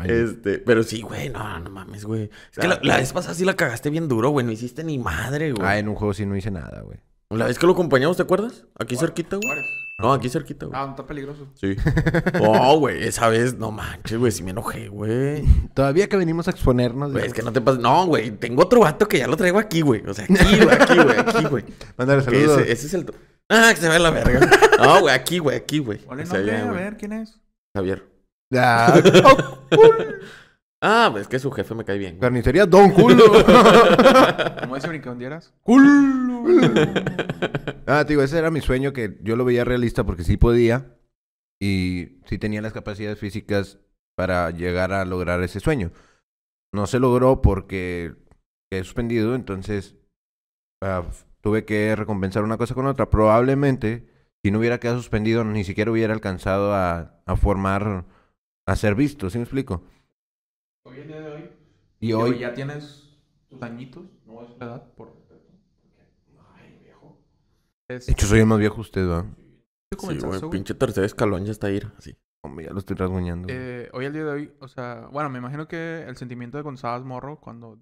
[0.00, 2.24] Ay, Este, pero sí, güey, no, no mames, güey.
[2.52, 4.44] Es que la, la vez pasada sí la cagaste bien duro, güey.
[4.44, 5.66] No hiciste ni madre, güey.
[5.66, 6.98] Ah, en un juego sí no hice nada, güey.
[7.30, 8.64] La vez que lo acompañamos, ¿te acuerdas?
[8.78, 9.46] Aquí cerquita, güey.
[9.46, 9.66] Juárez.
[10.00, 10.80] No, aquí cerquita, güey.
[10.80, 11.48] Ah, no está peligroso.
[11.54, 11.76] Sí.
[12.40, 15.44] Oh, güey, esa vez, no manches, güey, sí me enojé, güey.
[15.74, 17.12] Todavía que venimos a exponernos.
[17.12, 17.80] Güey, es que no te pases.
[17.80, 20.02] No, güey, tengo otro vato que ya lo traigo aquí, güey.
[20.06, 21.64] O sea, aquí, güey, aquí, güey, aquí, güey.
[21.96, 22.60] Mándale saludos.
[22.60, 23.12] Ese, ese es el.
[23.50, 24.40] Ah, que se ve la verga.
[24.78, 26.00] No, güey, aquí, güey, aquí, güey.
[26.06, 27.40] Ole, nombre, ya, a ver, ¿quién es?
[27.76, 28.04] Javier.
[28.54, 29.00] Ah,
[30.80, 32.18] Ah, pues es que su jefe me cae bien.
[32.18, 33.24] carnicería Don Culo.
[34.60, 35.52] ¿Cómo dice brincondieras?
[37.86, 40.94] ah, te digo, ese era mi sueño que yo lo veía realista porque sí podía
[41.60, 43.80] y sí tenía las capacidades físicas
[44.16, 45.90] para llegar a lograr ese sueño.
[46.72, 48.14] No se logró porque
[48.70, 49.96] he suspendido, entonces
[50.80, 51.02] ah,
[51.40, 53.10] tuve que recompensar una cosa con otra.
[53.10, 54.06] Probablemente,
[54.44, 58.04] si no hubiera quedado suspendido, ni siquiera hubiera alcanzado a, a formar,
[58.64, 59.82] a ser visto, ¿sí me explico?
[60.84, 61.50] Hoy el día de hoy.
[62.00, 65.52] Y hoy, ya tienes tus añitos, no es la edad, por respeto.
[66.54, 67.18] Ay, viejo.
[67.88, 68.06] Es...
[68.06, 69.26] de hecho, soy el más viejo usted, ¿va?
[69.90, 72.16] ¿Tú Sí, güey, pinche tercer escalón ya está ahí, así.
[72.44, 73.48] Hombre, ya lo estoy rasguñando.
[73.50, 76.62] Eh, hoy el día de hoy, o sea, bueno, me imagino que el sentimiento de
[76.62, 77.78] cuando estabas morro, cuando...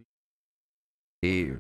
[1.23, 1.53] Sí.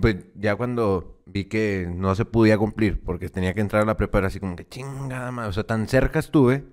[0.00, 3.96] Pues ya cuando vi que no se podía cumplir porque tenía que entrar a la
[3.96, 5.50] prepa, era así como que chingada madre.
[5.50, 6.64] O sea, tan cerca estuve,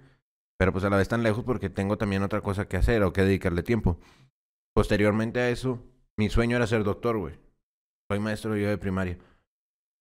[0.62, 3.12] pero pues a la vez tan lejos porque tengo también otra cosa que hacer o
[3.12, 3.97] que dedicarle tiempo.
[4.76, 5.84] Posteriormente a eso,
[6.19, 7.34] mi sueño era ser doctor, güey.
[8.08, 9.17] Soy maestro yo de primaria.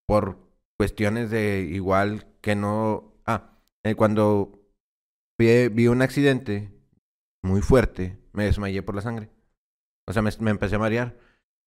[0.07, 0.37] Por
[0.77, 3.15] cuestiones de igual que no...
[3.25, 4.61] Ah, eh, cuando
[5.39, 6.71] vi, un accidente
[7.43, 9.31] muy fuerte, me desmayé por la sangre.
[10.07, 11.17] O sea, me, me empecé a marear.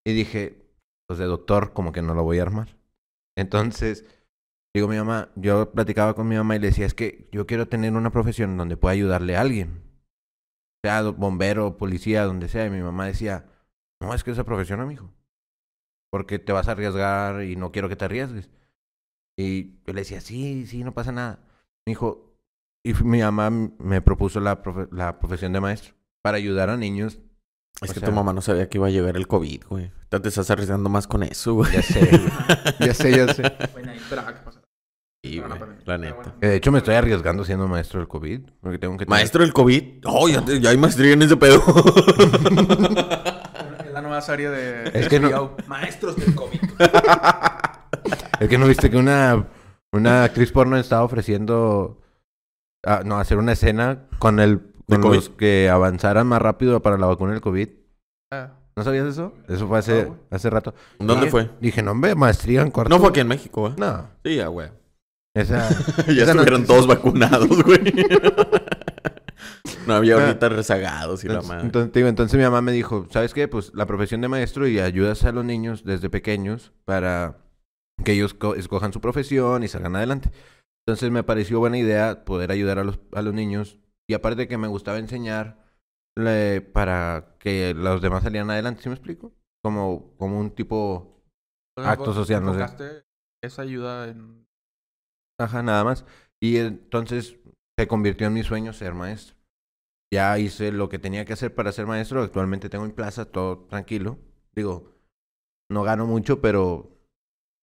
[0.06, 0.68] Y dije,
[1.08, 2.78] pues de doctor como que no lo voy a armar.
[3.36, 4.06] Entonces,
[4.74, 7.68] digo mi mamá, yo platicaba con mi mamá y le decía, es que yo quiero
[7.68, 9.82] tener una profesión donde pueda ayudarle a alguien.
[10.84, 12.66] Sea bombero, policía, donde sea.
[12.66, 13.46] Y mi mamá decía,
[14.02, 15.12] no, es que esa profesión, amigo.
[16.12, 18.50] Porque te vas a arriesgar y no quiero que te arriesgues.
[19.38, 21.40] Y yo le decía, sí, sí, no pasa nada.
[21.86, 22.36] Me dijo,
[22.86, 27.20] y mi mamá me propuso la, profe- la profesión de maestro para ayudar a niños.
[27.82, 29.92] Es O que sea- tu mamá no sabía que iba a llegar el COVID, güey.
[30.10, 31.72] Te estás arriesgando más con eso, güey.
[31.74, 32.30] Ya sé, güey.
[32.88, 33.42] ya sé, ya sé.
[33.72, 34.68] Bueno, ahí esperaba que pasara.
[35.24, 36.16] Sí, Pero no, güey, pero- la pero neta.
[36.16, 36.34] bueno.
[36.42, 38.42] Que de hecho me estoy arriesgando siendo maestro del COVID.
[38.62, 39.84] Porque tengo que tener- Maestro del COVID.
[40.06, 41.64] Oh, ya, te- ya hay maestría en ese pedo.
[43.86, 46.60] Es la nueva serie de Es que no- Maestros del COVID.
[48.40, 49.48] Es que no viste que una,
[49.94, 52.02] una actriz porno estaba ofreciendo
[52.86, 54.58] ah, no, hacer una escena con el
[54.88, 55.16] ¿De con COVID?
[55.16, 57.70] los que avanzaran más rápido para la vacuna del COVID.
[58.34, 59.34] Ah, ¿No sabías eso?
[59.48, 60.20] Eso fue hace, güey.
[60.32, 60.74] hace rato.
[61.00, 61.50] ¿Dónde Dije- fue?
[61.62, 62.90] Dije, no, hombre, maestría en corto.
[62.90, 63.74] No fue aquí en México, ¿eh?
[63.78, 64.70] No, Sí, ya, güey.
[65.36, 65.70] Esa...
[66.08, 67.82] ya Esa estuvieron todos vacunados, güey.
[69.88, 70.28] no había Ah.
[70.28, 71.66] ahorita rezagados y la Entonces, madre.
[71.66, 73.48] entonces, te digo, entonces mi mamá me dijo, ¿sabes qué?
[73.48, 77.38] Pues la profesión de maestro y ayudas a los niños desde pequeños para
[78.04, 80.32] que ellos co- escojan su profesión y salgan adelante.
[80.86, 84.58] Entonces me pareció buena idea poder ayudar a los, a los niños y aparte que
[84.58, 85.64] me gustaba enseñar
[86.18, 89.34] le- para que los demás salieran adelante, ¿sí me explico?
[89.64, 91.24] Como, como un tipo,
[91.78, 93.04] Acto social, no sé.
[93.42, 94.46] Esa ayuda en...
[95.40, 96.06] ajá, nada más.
[96.42, 97.38] Y entonces
[97.78, 99.36] se convirtió en mi sueño ser maestro.
[100.14, 102.22] Ya hice lo que tenía que hacer para ser maestro.
[102.22, 104.20] Actualmente tengo mi plaza, todo tranquilo.
[104.54, 104.94] Digo,
[105.72, 107.00] no gano mucho, pero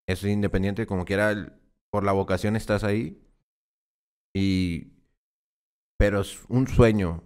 [0.08, 0.86] es independiente.
[0.86, 1.60] Como quiera,
[1.92, 3.22] por la vocación estás ahí.
[4.34, 4.92] Y.
[5.98, 7.22] Pero es un sueño,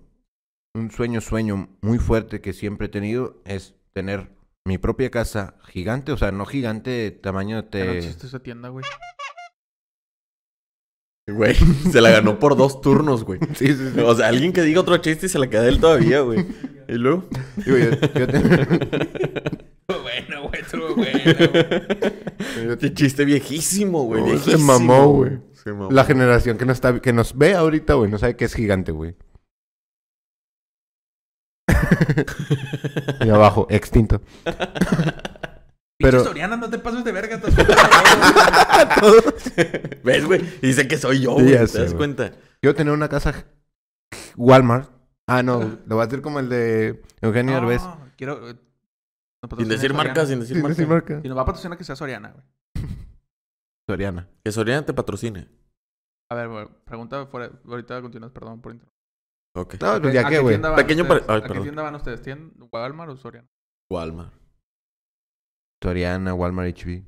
[0.74, 6.12] un sueño, sueño muy fuerte que siempre he tenido es tener mi propia casa gigante.
[6.12, 7.98] O sea, no gigante de tamaño no de.
[7.98, 8.84] existe esa tienda, güey.
[11.26, 11.54] Güey,
[11.92, 13.40] se la ganó por dos turnos, güey.
[13.54, 14.00] Sí, sí, sí.
[14.00, 16.44] O sea, alguien que diga otro chiste y se la queda él todavía, güey.
[16.88, 17.24] Y luego.
[17.56, 18.38] Digo, yo- yo te-
[19.86, 22.78] bueno, güey, estuvo bueno.
[22.78, 24.20] Qué chiste viejísimo, güey.
[24.22, 25.38] No, se viejísimo, mamó, güey.
[25.52, 25.90] Se mamó.
[25.90, 28.92] La generación que nos, está, que nos ve ahorita, güey, no sabe que es gigante,
[28.92, 29.14] güey.
[33.24, 34.20] y abajo, extinto.
[36.10, 36.24] Pero...
[36.24, 37.40] Soriana, no te pases de verga.
[37.40, 37.50] te-
[40.04, 40.40] ¿Ves, güey?
[40.62, 41.54] Y Dice que soy yo, Sí, güey.
[41.54, 42.32] ya ¿Te sé, das cuenta?
[42.60, 43.44] Quiero tener una casa
[44.36, 44.90] Walmart.
[45.26, 47.82] Ah, no, lo voy a hacer como el de Eugenio Derbez.
[47.82, 48.48] No, quiero...
[48.50, 51.20] eh, Sin patrocina decir marcas, sin decir Sí, sí, marca.
[51.22, 52.44] Si nos va a patrocinar que sea Soriana, güey.
[53.88, 54.28] Soriana.
[54.44, 55.48] Que Soriana te patrocine.
[56.30, 57.50] A ver, güey, pregunta fuera...
[57.66, 58.94] Ahorita continúas, perdón por interrumpir.
[59.56, 59.74] Ok.
[59.80, 60.54] No, pues ya ¿A que, güey.
[60.54, 61.24] tienda van Pequeño ustedes?
[61.28, 62.22] ay, ¿A qué tienda van ustedes?
[62.22, 63.48] ¿Tienen Walmart o Soriana?
[63.90, 64.32] Walmart.
[65.82, 67.02] Soriana, Walmart, HB.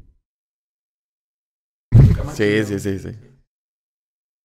[2.35, 3.09] Sí, sí, sí, sí.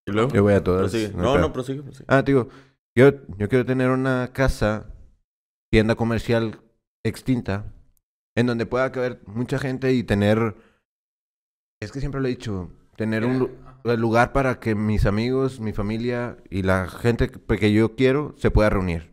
[0.08, 0.30] ¿Y luego?
[0.34, 0.92] Yo voy a todas.
[0.92, 1.14] Prosigue.
[1.16, 2.06] No, no, prosigue, prosigue.
[2.08, 2.50] Ah, te digo,
[2.98, 4.94] yo, yo quiero tener una casa,
[5.72, 6.62] tienda comercial
[7.06, 7.74] extinta,
[8.36, 10.56] en donde pueda caber mucha gente y tener,
[11.82, 13.52] es que siempre lo he dicho, tener un lu-
[13.98, 18.52] lugar para que mis amigos, mi familia y la gente que que yo quiero se
[18.52, 19.12] pueda reunir.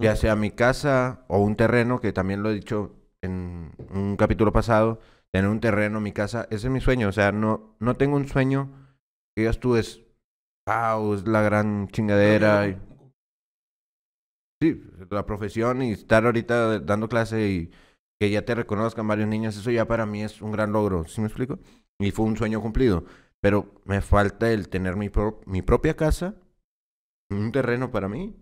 [0.00, 4.52] Ya sea mi casa o un terreno, que también lo he dicho en un capítulo
[4.52, 5.00] pasado,
[5.32, 7.08] tener un terreno, mi casa, ese es mi sueño.
[7.08, 8.70] O sea, no, no tengo un sueño
[9.34, 10.02] que digas tú es,
[10.66, 12.68] wow, es la gran chingadera.
[12.68, 12.78] y-
[14.60, 14.80] Sí,
[15.10, 17.70] la profesión y estar ahorita dando clase y
[18.20, 21.20] que ya te reconozcan varios niños, eso ya para mí es un gran logro, ¿sí
[21.20, 21.58] me explico?
[21.98, 23.04] Y fue un sueño cumplido.
[23.40, 26.36] Pero me falta el tener mi, pro- mi propia casa,
[27.30, 28.36] un terreno para mí,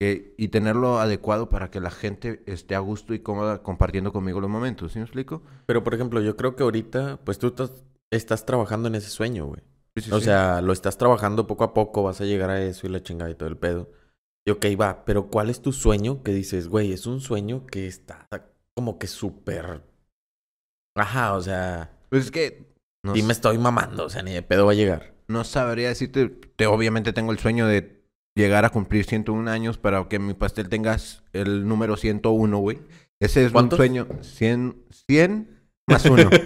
[0.00, 4.50] y tenerlo adecuado para que la gente esté a gusto y cómoda compartiendo conmigo los
[4.50, 5.42] momentos, ¿sí me explico?
[5.66, 7.72] Pero, por ejemplo, yo creo que ahorita, pues tú estás,
[8.12, 9.62] estás trabajando en ese sueño, güey.
[9.96, 10.24] Sí, sí, O sí.
[10.24, 13.30] sea, lo estás trabajando poco a poco, vas a llegar a eso y la chingada
[13.30, 13.90] y todo el pedo.
[14.46, 17.86] Y ok, va, pero ¿cuál es tu sueño que dices, güey, es un sueño que
[17.86, 18.28] está
[18.74, 19.82] como que súper...
[20.96, 22.66] Ajá, o sea, Pues es que
[23.04, 25.14] no, y me estoy mamando, o sea, ni de pedo va a llegar.
[25.28, 27.93] no sabría decirte, te, obviamente tengo el sueño de
[28.34, 32.80] llegar a cumplir 101 años para que mi pastel tengas el número 101, güey.
[33.20, 33.78] Ese es ¿Cuántos?
[33.78, 34.06] un sueño.
[34.22, 34.76] 100,
[35.08, 35.50] 100
[35.86, 36.28] más uno.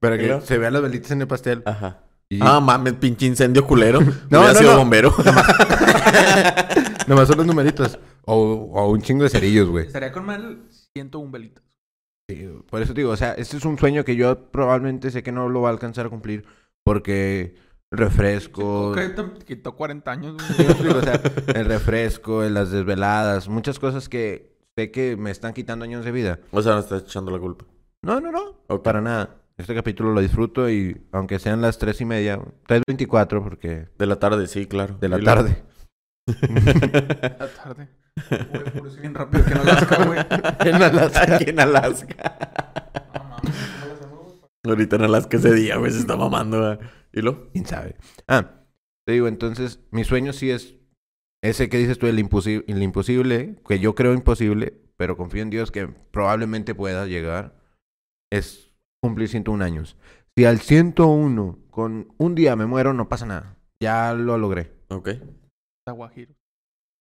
[0.00, 1.62] para ¿Y que se vean las velitas en el pastel.
[1.64, 2.00] Ajá.
[2.28, 4.00] Y Ah, mames, pinche incendio culero.
[4.30, 4.78] No, no, no, sido no.
[4.78, 5.14] bombero.
[7.06, 7.98] nomás son los numeritos.
[8.24, 8.34] O,
[8.72, 9.86] o un chingo de cerillos, güey.
[9.86, 10.62] Estaría con mal
[10.96, 11.62] 101 velitas.
[12.28, 15.22] Sí, por eso te digo, o sea, este es un sueño que yo probablemente sé
[15.22, 16.46] que no lo va a alcanzar a cumplir
[16.82, 17.54] porque
[17.90, 18.90] refresco.
[18.90, 20.36] Ok, te quitó 40 años.
[20.78, 20.90] güey.
[20.92, 21.20] O sea,
[21.54, 26.40] el refresco, las desveladas, muchas cosas que sé que me están quitando años de vida.
[26.50, 27.64] o sea, no estás echando la culpa.
[28.02, 28.82] No, no, no.
[28.82, 29.36] Para nada.
[29.56, 34.06] Este capítulo lo disfruto y aunque sean las tres y media, tres veinticuatro, porque De
[34.06, 34.96] la tarde, sí, claro.
[35.00, 35.62] de la Y tarde.
[36.26, 37.88] La tarde.
[38.30, 40.18] Güey, por eso bien rápido que no Alaska, güey.
[40.68, 41.34] en Alaska.
[41.36, 42.36] Aquí en Alaska.
[43.14, 44.50] No mames, ¿cómo lo hacemos, güey?
[44.74, 46.60] Ahorita en Alaska ese día, güey, se está mamando.
[46.60, 46.80] ¿verdad?
[47.14, 47.50] ¿Y lo?
[47.52, 47.96] ¿Quién sabe?
[48.28, 48.64] Ah,
[49.06, 50.74] te digo, entonces, mi sueño sí es
[51.42, 55.50] ese que dices tú, el, imposi- el imposible, que yo creo imposible, pero confío en
[55.50, 57.56] Dios que probablemente pueda llegar,
[58.32, 58.70] es
[59.02, 59.96] cumplir 101 años.
[60.36, 63.56] si al 101 con un día me muero, no pasa nada.
[63.80, 64.72] Ya lo logré.
[64.88, 65.08] Ok.
[65.08, 66.34] Está guajiro.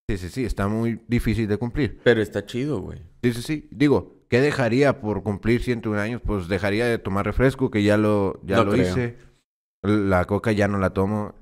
[0.09, 1.99] Sí, sí, sí, está muy difícil de cumplir.
[2.03, 2.99] Pero está chido, güey.
[3.23, 3.69] Sí, sí, sí.
[3.71, 6.21] Digo, ¿qué dejaría por cumplir 101 años?
[6.23, 8.91] Pues dejaría de tomar refresco, que ya lo, ya No lo creo.
[8.91, 9.15] hice.
[9.83, 11.35] La coca ya no la tomo.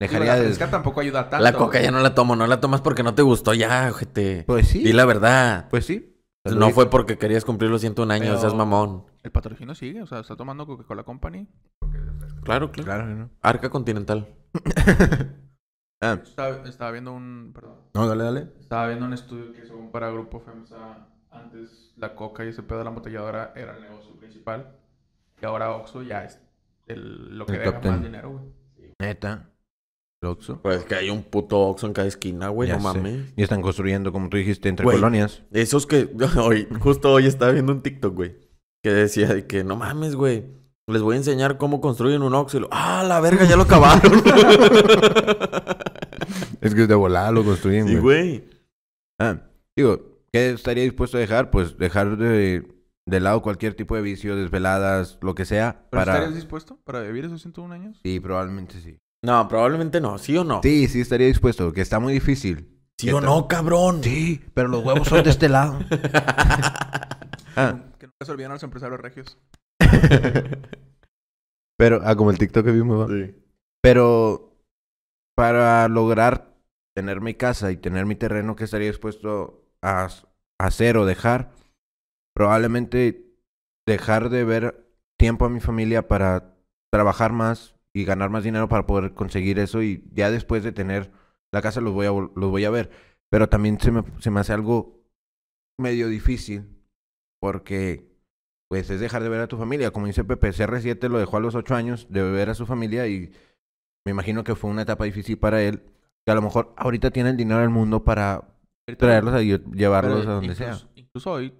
[0.00, 0.46] Dejaría la de...
[0.46, 1.44] fresca tampoco ayuda tanto.
[1.44, 1.84] La coca güey.
[1.84, 2.34] ya no la tomo.
[2.34, 4.44] No la tomas porque no te gustó ya, ojete.
[4.46, 4.82] Pues sí.
[4.82, 5.68] Di la verdad.
[5.70, 6.08] Pues sí.
[6.44, 9.04] No fue porque querías cumplir los 101 años, Pero- seas mamón.
[9.22, 11.46] El patrocinio sigue, o sea, está tomando Coca-Cola Company.
[12.42, 12.84] Claro, claro.
[12.84, 13.30] Claro no.
[13.40, 14.26] Arca Continental.
[16.04, 17.52] Ah, Estaba, estaba viendo un.
[17.54, 17.76] Perdón.
[17.94, 18.48] no, dale, dale.
[18.58, 22.78] Estaba viendo un estudio que según para Grupo FEMSA, antes la coca y ese pedo
[22.78, 24.76] de la embotelladora era el negocio principal.
[25.40, 26.40] Y ahora Oxxo ya es
[26.86, 28.44] el- lo que El deja más dinero, güey.
[29.00, 29.48] Neta.
[30.22, 30.60] Loxo.
[30.62, 32.68] Pues que hay un puto Oxxo en cada esquina, güey.
[32.68, 32.98] Ya no sé.
[32.98, 33.32] mames.
[33.36, 34.96] Y están construyendo, como tú dijiste, entre Güey.
[34.98, 35.42] colonias.
[35.50, 36.08] Esos que...
[36.40, 38.36] Hoy, justo hoy estaba viendo un TikTok, güey.
[38.84, 40.44] Que decía de que no mames, güey.
[40.88, 42.58] Les voy a enseñar cómo construyen un Oxxo.
[42.58, 44.12] Y lo, ah, la verga, ya lo acabaron.
[46.60, 48.38] Es que de volada lo construyen, sí, güey.
[48.38, 48.44] güey.
[49.20, 49.38] Ah,
[49.76, 51.50] digo, ¿qué estaría dispuesto a dejar?
[51.50, 52.62] Pues dejar de,
[53.06, 56.12] de lado cualquier tipo de vicio, desveladas, lo que sea, ¿Pero para...
[56.12, 58.00] estarías dispuesto para vivir esos 101 años?
[58.02, 58.98] Sí, probablemente sí.
[59.24, 60.18] No, probablemente no.
[60.18, 60.60] ¿Sí o no?
[60.62, 62.68] Sí, sí estaría dispuesto, que está muy difícil.
[62.98, 64.02] ¿Sí o no, cabrón?
[64.02, 65.78] Sí, pero los huevos son de este lado.
[67.54, 69.36] Ah, Que nunca se olviden a los empresarios regios.
[71.76, 73.10] pero, ah, como el TikTok que vimos.
[73.10, 73.34] Sí.
[73.82, 74.56] Pero
[75.36, 76.54] para lograr
[76.96, 80.08] tener mi casa y tener mi terreno, ¿qué estaría dispuesto a
[80.58, 81.52] hacer o dejar?
[82.34, 83.26] Probablemente
[83.86, 84.86] dejar de ver
[85.18, 86.56] tiempo a mi familia para
[86.90, 91.10] trabajar más y ganar más dinero para poder conseguir eso y ya después de tener
[91.52, 92.90] la casa los voy a, los voy a ver.
[93.30, 95.02] Pero también se me, se me hace algo
[95.78, 96.66] medio difícil
[97.40, 98.12] porque
[98.68, 99.90] pues es dejar de ver a tu familia.
[99.90, 103.06] Como dice Pepe, CR7 lo dejó a los ocho años de ver a su familia
[103.06, 103.30] y
[104.06, 105.82] me imagino que fue una etapa difícil para él.
[106.24, 108.48] Que a lo mejor ahorita tiene el dinero del mundo para
[108.96, 110.88] traerlos y llevarlos Pero a donde incluso, sea.
[110.94, 111.52] Incluso hoy,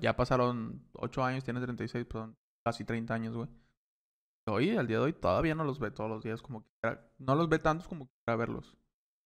[0.00, 3.48] ya pasaron 8 años, tiene 36, perdón, casi 30 años, güey.
[4.48, 7.06] Hoy, al día de hoy, todavía no los ve todos los días como quiera.
[7.18, 8.76] No los ve tantos como quiera verlos.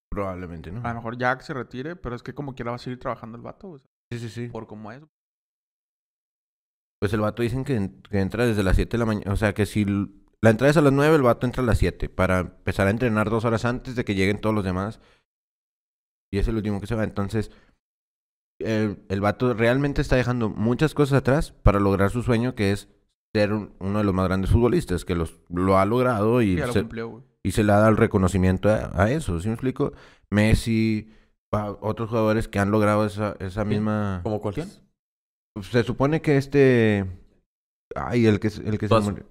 [0.09, 0.81] Probablemente, ¿no?
[0.83, 2.99] A lo mejor ya que se retire, pero es que como quiera va a seguir
[2.99, 3.81] trabajando el vato, güey.
[4.11, 4.47] Sí, sí, sí.
[4.49, 5.01] Por como es.
[6.99, 9.31] Pues el vato dicen que, que entra desde las 7 de la mañana.
[9.31, 11.77] O sea, que si la entrada es a las 9, el vato entra a las
[11.77, 14.99] 7 para empezar a entrenar dos horas antes de que lleguen todos los demás.
[16.31, 17.03] Y es el último que se va.
[17.03, 17.49] Entonces,
[18.65, 22.89] el, el vato realmente está dejando muchas cosas atrás para lograr su sueño, que es
[23.35, 26.67] ser un- uno de los más grandes futbolistas, que los, lo ha logrado y, Ya
[26.67, 29.39] lo se, cumplió, y se le ha dado el reconocimiento a, a eso.
[29.39, 29.93] ¿Sí me explico?
[30.29, 31.11] Messi,
[31.51, 34.21] a otros jugadores que han logrado esa, esa misma...
[34.23, 34.55] ¿Como cuál?
[35.61, 37.05] Se supone que este.
[37.95, 39.25] Ay, el que, se- el que se murió.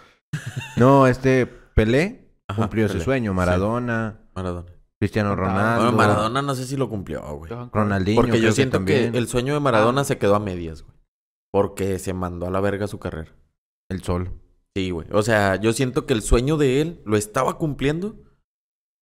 [0.77, 3.31] No, este Pelé Ajá, cumplió ese sueño.
[3.31, 4.71] Sí, Maradona, Maradona.
[5.01, 5.35] Cristiano.
[5.35, 5.81] Ronaldo.
[5.91, 7.51] Bueno, Maradona no sé si lo cumplió, güey.
[7.73, 8.21] Ronaldinho.
[8.21, 9.15] Porque yo siento que, también.
[9.15, 10.95] el sueño de Maradona se quedó a medias, güey.
[11.51, 13.35] Porque se mandó a la verga su carrera.
[13.89, 14.31] El sol.
[14.75, 15.07] Sí, güey.
[15.11, 18.15] O sea, yo siento que el sueño de él lo estaba cumpliendo,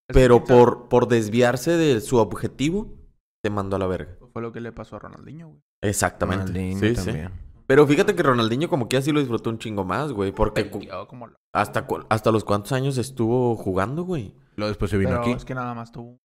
[0.08, 2.98] Es pero por, por desviarse de su objetivo,
[3.44, 4.16] se mandó a la verga.
[4.32, 5.60] Fue lo que le pasó a Ronaldinho, güey.
[5.82, 6.46] Exactamente.
[6.46, 7.04] Ronaldinho Sí, sí.
[7.04, 7.30] también.
[7.66, 10.32] Pero fíjate que Ronaldinho como que así lo disfrutó un chingo más, güey.
[10.32, 14.34] Porque cu- Peleó como lo- hasta, cu- hasta los cuántos años estuvo jugando, güey.
[14.60, 15.32] Luego después se vino Pero aquí.
[15.32, 16.18] es que nada más tuvo...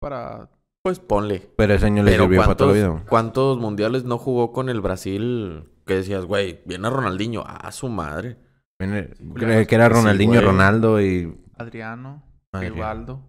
[0.00, 0.48] Para...
[0.84, 1.52] Pues ponle.
[1.56, 3.08] Pero ese año le sirvió para toda la ¿cuántos, vida.
[3.08, 5.68] ¿cuántos mundiales no jugó con el Brasil?
[5.86, 7.44] Que decías, güey, viene Ronaldinho.
[7.46, 8.38] Ah, su madre.
[8.80, 10.44] Viene- Sí, cree que era Sí, Ronaldinho, güey.
[10.44, 11.36] Ronaldo y.
[11.56, 12.22] Adriano.
[12.52, 13.22] Rivaldo,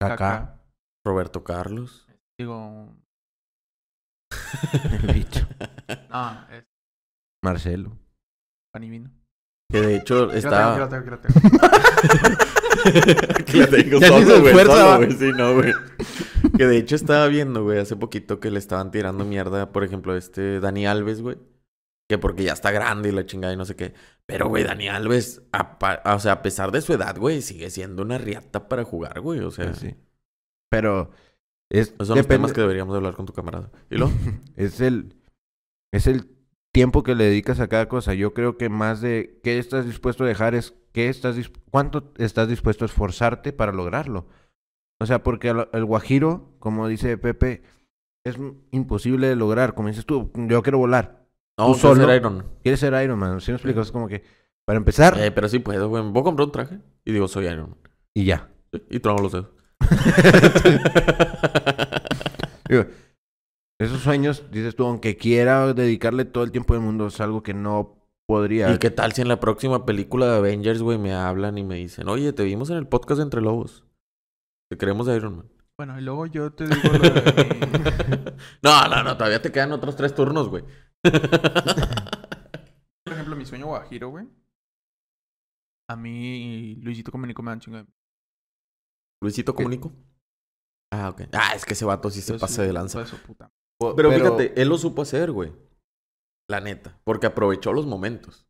[0.00, 0.62] Kaká.
[1.06, 2.06] Roberto Carlos.
[2.38, 2.96] Digo...
[5.02, 5.46] El bicho.
[6.10, 6.64] No, es
[7.44, 7.96] Marcelo.
[8.72, 9.10] pan y vino.
[9.72, 10.88] Que de hecho lo está...
[10.88, 11.40] tengo, lo tengo.
[13.46, 14.96] que la tengo Ya solo, se hizo güey, fuerza, solo, va.
[14.98, 15.72] güey, sí, no, güey.
[16.56, 20.16] Que de hecho estaba viendo, güey, hace poquito que le estaban tirando mierda, por ejemplo,
[20.16, 21.38] este Dani Alves, güey.
[22.08, 23.94] Que porque ya está grande y la chingada y no sé qué.
[24.26, 25.78] Pero, güey, Dani Alves, a
[26.14, 29.40] o sea, a pesar de su edad, güey, sigue siendo una riata para jugar, güey.
[29.40, 29.94] O sea, Pues sí.
[30.68, 31.10] Pero.
[31.70, 33.70] Es, esos son los temas que deberíamos de hablar con tu camarada.
[33.88, 34.10] ¿Y lo?
[34.56, 35.14] es el
[35.92, 36.28] es el
[36.72, 38.14] tiempo que le dedicas a cada cosa.
[38.14, 41.36] Yo creo que más de qué estás dispuesto a dejar es qué estás
[41.70, 44.26] cuánto estás dispuesto a esforzarte para lograrlo.
[45.00, 47.62] O sea, porque el, el guajiro, como dice Pepe,
[48.24, 48.36] es
[48.70, 49.74] imposible de lograr.
[49.74, 51.26] Como dices tú, yo quiero volar.
[51.58, 52.00] No, Tú solo.
[52.02, 52.14] solo.
[52.14, 52.46] Iron Man.
[52.62, 53.40] Quieres ser Iron Man.
[53.40, 53.80] ¿Sí me explico?
[53.80, 54.22] Es como que
[54.64, 56.02] para empezar Eh, pero sí puedo, güey.
[56.10, 57.78] Voy a comprar un traje y digo, soy Iron Man.
[58.14, 58.48] y ya.
[58.90, 59.48] Y trono los dedos.
[62.68, 62.86] Digo,
[63.82, 67.52] Esos sueños, dices tú, aunque quiera dedicarle todo el tiempo del mundo, es algo que
[67.54, 68.72] no podría.
[68.72, 71.76] ¿Y qué tal si en la próxima película de Avengers, güey, me hablan y me
[71.76, 73.84] dicen, oye, te vimos en el podcast de Entre Lobos.
[74.70, 75.50] Te queremos a Iron Man.
[75.76, 79.72] Bueno, y luego yo te digo lo de mi- No, no, no, todavía te quedan
[79.72, 80.64] otros tres turnos, güey.
[83.04, 84.28] Por ejemplo, mi sueño guajiro, güey.
[85.90, 87.86] A mí, Luisito Comunico me dan chingo de...
[89.20, 89.92] Luisito Comunico.
[90.92, 91.22] Ah, ok.
[91.32, 93.04] Ah, es que ese vato sí se sí, de lanza.
[93.06, 93.50] su puta.
[93.96, 95.52] Pero, fíjate, él lo supo hacer, güey.
[96.48, 96.98] La neta.
[97.04, 98.46] Porque aprovechó los momentos.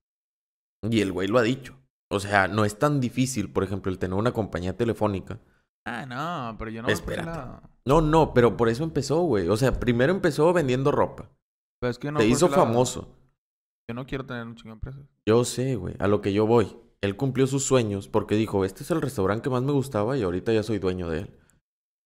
[0.89, 1.79] Y el güey lo ha dicho.
[2.11, 5.41] O sea, no es tan difícil, por ejemplo, el tener una compañía telefónica.
[5.87, 7.27] Ah, no, pero yo no Espérate.
[7.31, 7.63] la...
[7.85, 9.49] No, no, pero por eso empezó, güey.
[9.49, 11.31] O sea, primero empezó vendiendo ropa.
[11.81, 13.17] Pero es que yo no Te hizo la- famoso.
[13.89, 15.03] Yo no quiero tener un chingo de empresas.
[15.29, 16.77] Yo sé, güey, a lo que yo voy.
[17.01, 20.23] Él cumplió sus sueños porque dijo, este es el restaurante que más me gustaba y
[20.23, 21.37] ahorita ya soy dueño de él.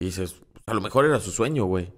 [0.01, 1.93] Y dices, "Pues, a lo mejor era su sueño, güey.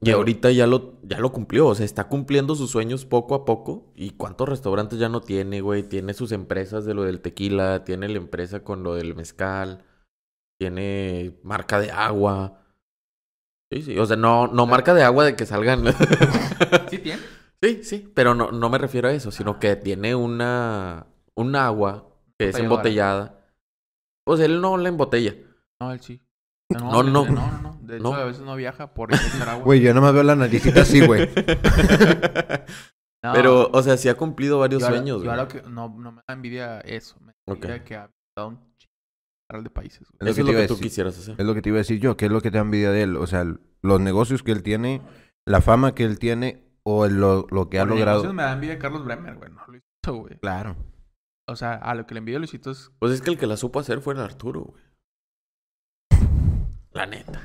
[0.00, 3.44] Y ahorita ya lo, ya lo cumplió, o sea, está cumpliendo sus sueños poco a
[3.44, 3.92] poco.
[3.94, 5.84] ¿Y cuántos restaurantes ya no tiene, güey?
[5.84, 9.84] Tiene sus empresas de lo del tequila, tiene la empresa con lo del mezcal,
[10.58, 12.60] tiene marca de agua.
[13.70, 15.84] Sí, sí, o sea, no, no marca de agua de que salgan.
[16.90, 17.22] ¿Sí tiene?
[17.62, 22.08] sí, sí, pero no, no me refiero a eso, sino que tiene una, un agua
[22.36, 23.44] que es embotellada.
[24.24, 25.36] Pues él no la embotella.
[25.80, 26.20] No, él sí.
[26.68, 27.65] No, no, no.
[27.86, 28.14] De hecho, No.
[28.14, 29.64] a veces no viaja por echar agua.
[29.64, 31.28] Güey, yo nomás veo la naricita así, güey.
[33.24, 35.36] No, Pero, o sea, sí ha cumplido varios yo lo- sueños, güey.
[35.36, 37.18] lo que no, no me da envidia eso.
[37.20, 40.06] Me da envidia que ha dado un chingo de países.
[40.10, 40.18] güey.
[40.20, 40.86] Es lo Eso que es lo tú decir.
[40.88, 41.34] quisieras hacer.
[41.36, 42.90] Es lo que te iba a decir yo, ¿qué es lo que te da envidia
[42.92, 43.16] de él?
[43.16, 43.44] O sea,
[43.82, 45.02] los negocios que él tiene,
[45.44, 48.18] la fama que él tiene o lo, lo que ha Por logrado.
[48.18, 49.50] negocios me da envidia Carlos Bremer, güey.
[49.50, 50.38] No Luisito, güey.
[50.38, 50.76] Claro.
[51.48, 52.92] O sea, a lo que le envidio a Luisito es...
[53.00, 54.82] Pues es que el que la supo hacer fue el Arturo, güey.
[56.92, 57.40] La neta.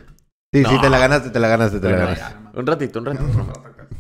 [0.54, 0.82] Sí, sí, No.
[0.82, 2.20] te la ganaste, te la ganaste, te la ganaste.
[2.20, 2.52] Ya.
[2.60, 3.48] Un ratito, un ratito.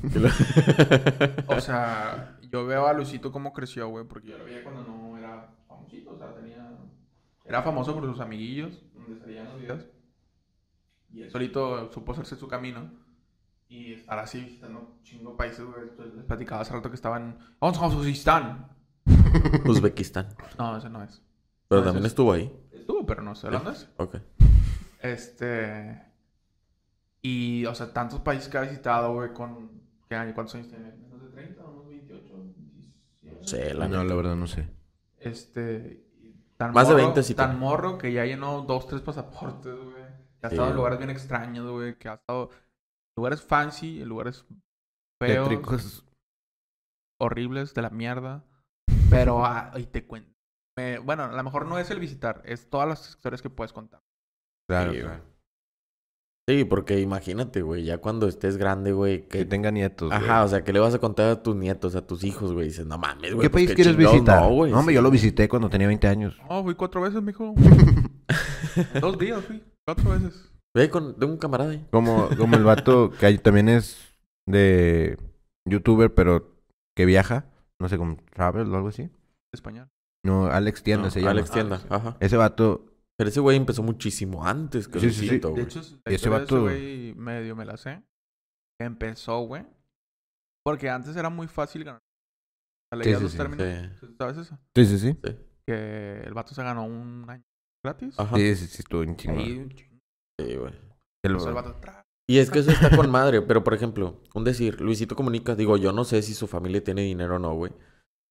[1.47, 5.17] O sea, yo veo a Luisito cómo creció, güey, porque yo lo veía cuando no
[5.17, 6.69] era famosito, o sea, tenía...
[7.45, 9.85] Era famoso por sus amiguillos, donde salían los videos.
[11.13, 12.91] Y él solito supo hacerse su camino.
[13.69, 15.85] Y estar así visitando chingo países, güey.
[16.15, 17.37] Les platicaba hace rato que estaban...
[17.61, 18.67] ¡Vamos a Uzbekistán!
[19.65, 20.27] Uzbekistán.
[20.57, 21.21] No, ese no es.
[21.69, 22.51] Pero No, también es- estuvo ahí.
[22.71, 23.87] Estuvo, pero no sé hablando de ese.
[23.97, 24.15] Ok.
[25.01, 26.10] Este...
[27.21, 29.81] Y, o sea, tantos países que ha visitado, güey, con...
[30.09, 30.33] ¿Qué año?
[30.33, 30.91] ¿Cuántos años tiene?
[30.91, 31.63] ¿Menos de 30?
[31.65, 32.35] ¿Unos 28?
[33.23, 33.37] ¿27?
[33.43, 34.03] Sí, la No, neta.
[34.05, 34.67] la verdad no sé.
[35.19, 36.03] Este.
[36.57, 40.03] Tan Más de morro- 20 sí Tan morro que ya llenó dos, tres pasaportes, güey.
[40.39, 41.95] Que ha Sí, estado en lugares bien extraños, güey.
[41.97, 42.57] Que ha estado en
[43.17, 44.45] lugares fancy, en lugares
[45.19, 46.05] feos, Tétricos.
[47.19, 48.43] horribles, de la mierda.
[49.09, 50.31] Pero, ah, y te cuento.
[50.77, 53.73] Me- bueno, a lo mejor no es el visitar, es todas las historias que puedes
[53.73, 54.01] contar.
[54.67, 55.23] Claro, Sí, claro.
[56.51, 59.45] Sí, porque imagínate, güey, ya cuando estés grande, güey, Que que...
[59.45, 60.09] tenga nietos.
[60.09, 60.21] güey.
[60.21, 62.67] Ajá, o sea, ¿qué le vas a contar a tus nietos, a tus hijos, güey?
[62.67, 63.45] Dices, no mames, güey.
[63.45, 64.41] ¿Qué pues, país quieres chingados, visitar?
[64.41, 64.73] No, No, güey.
[64.73, 64.95] hombre, sí.
[64.95, 66.37] yo lo visité cuando tenía 20 años.
[66.49, 67.53] No, fui cuatro veces, mijo.
[69.01, 70.51] Dos días fui, cuatro veces.
[70.75, 71.17] Ve con...
[71.17, 71.85] Tengo un camarada ahí.
[71.89, 73.97] Como, como el vato que ahí también es
[74.45, 75.17] de
[75.65, 76.51] youtuber, pero
[76.97, 77.45] que viaja.
[77.79, 79.09] No sé, como travel o algo así.
[79.53, 79.87] Español.
[80.23, 81.31] No, Alex Tienda No, se llama.
[81.31, 82.17] Alex Tienda, Alex, ajá.
[82.19, 85.25] Ese vato, Pero ese güey empezó muchísimo antes que Sí, sí, sí.
[85.27, 88.01] Luisito, De hecho, la ese vato- güey medio me la sé.
[88.79, 89.65] Empezó, güey.
[90.65, 92.01] Porque antes era muy fácil ganar.
[92.93, 93.37] Sí, leías sí, los sí.
[93.37, 93.67] términos.
[94.17, 94.57] ¿Sabes eso?
[94.75, 95.17] sí, sí, sí.
[95.67, 97.43] Que el vato se ganó un año
[97.85, 98.19] gratis.
[98.19, 98.35] Ajá.
[98.35, 99.73] Sí, sí, sí, estuvo en chingón.
[100.39, 100.73] Sí, güey.
[101.23, 101.79] El- el vato,
[102.27, 105.77] Y es que eso está con madre, pero por ejemplo, un decir, Luisito comunica, digo,
[105.77, 107.71] yo no sé si su familia tiene dinero o no, güey.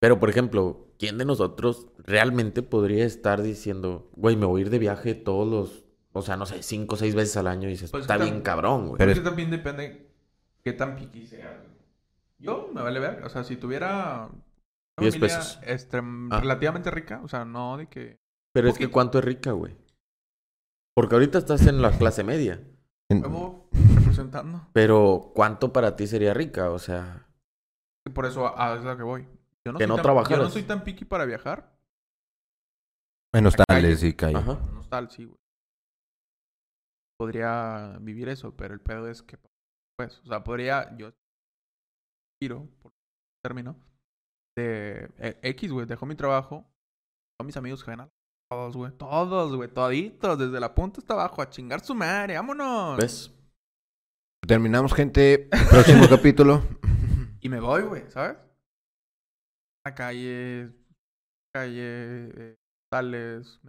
[0.01, 4.71] Pero por ejemplo, ¿quién de nosotros realmente podría estar diciendo, güey, me voy a ir
[4.71, 7.73] de viaje todos los, o sea, no sé, cinco o seis veces al año y
[7.73, 8.99] dices, Pues está que bien tam- cabrón, güey.
[8.99, 10.11] Pero es- también depende
[10.65, 11.57] qué tan piqui seas.
[11.59, 11.71] güey.
[12.39, 13.23] Yo me vale ver.
[13.25, 14.41] O sea, si tuviera una
[14.99, 15.61] 10 familia pesos.
[15.63, 16.41] extrem- Ah.
[16.41, 18.17] relativamente rica, o sea, no de que.
[18.55, 19.77] Pero es que cuánto es rica, güey.
[20.97, 22.61] Porque ahorita estás en la clase media,
[23.11, 24.67] representando.
[24.73, 26.71] pero ¿cuánto para ti sería rica?
[26.71, 27.27] O sea,
[28.07, 29.29] Y Por eso a, a eso es a lo que voy.
[29.67, 30.39] Yo no Que soy no tan, trabajaras.
[30.39, 31.77] Yo no soy tan piqui para viajar.
[33.35, 34.37] en hostales y calle.
[34.39, 34.59] ajá.
[34.73, 35.39] No está sí, güey.
[37.19, 39.39] Podría vivir eso, pero el pedo es que,
[39.99, 41.13] pues, o sea, podría, yo
[42.43, 42.93] giro, por
[43.45, 43.77] término,
[44.57, 46.65] de eh, X, güey, dejo mi trabajo,
[47.37, 48.09] todos mis amigos que ven a
[48.51, 52.97] todos, güey, todos, güey, toditos, desde la punta hasta abajo, a chingar su madre, vámonos.
[52.97, 53.35] ¿Ves?
[54.47, 55.49] Terminamos, gente.
[55.69, 56.63] Próximo capítulo.
[57.41, 58.39] Y me voy, güey, ¿sabes?
[59.87, 60.71] A calle,
[61.55, 61.81] calle,
[62.37, 62.55] eh,
[62.93, 63.61] tales,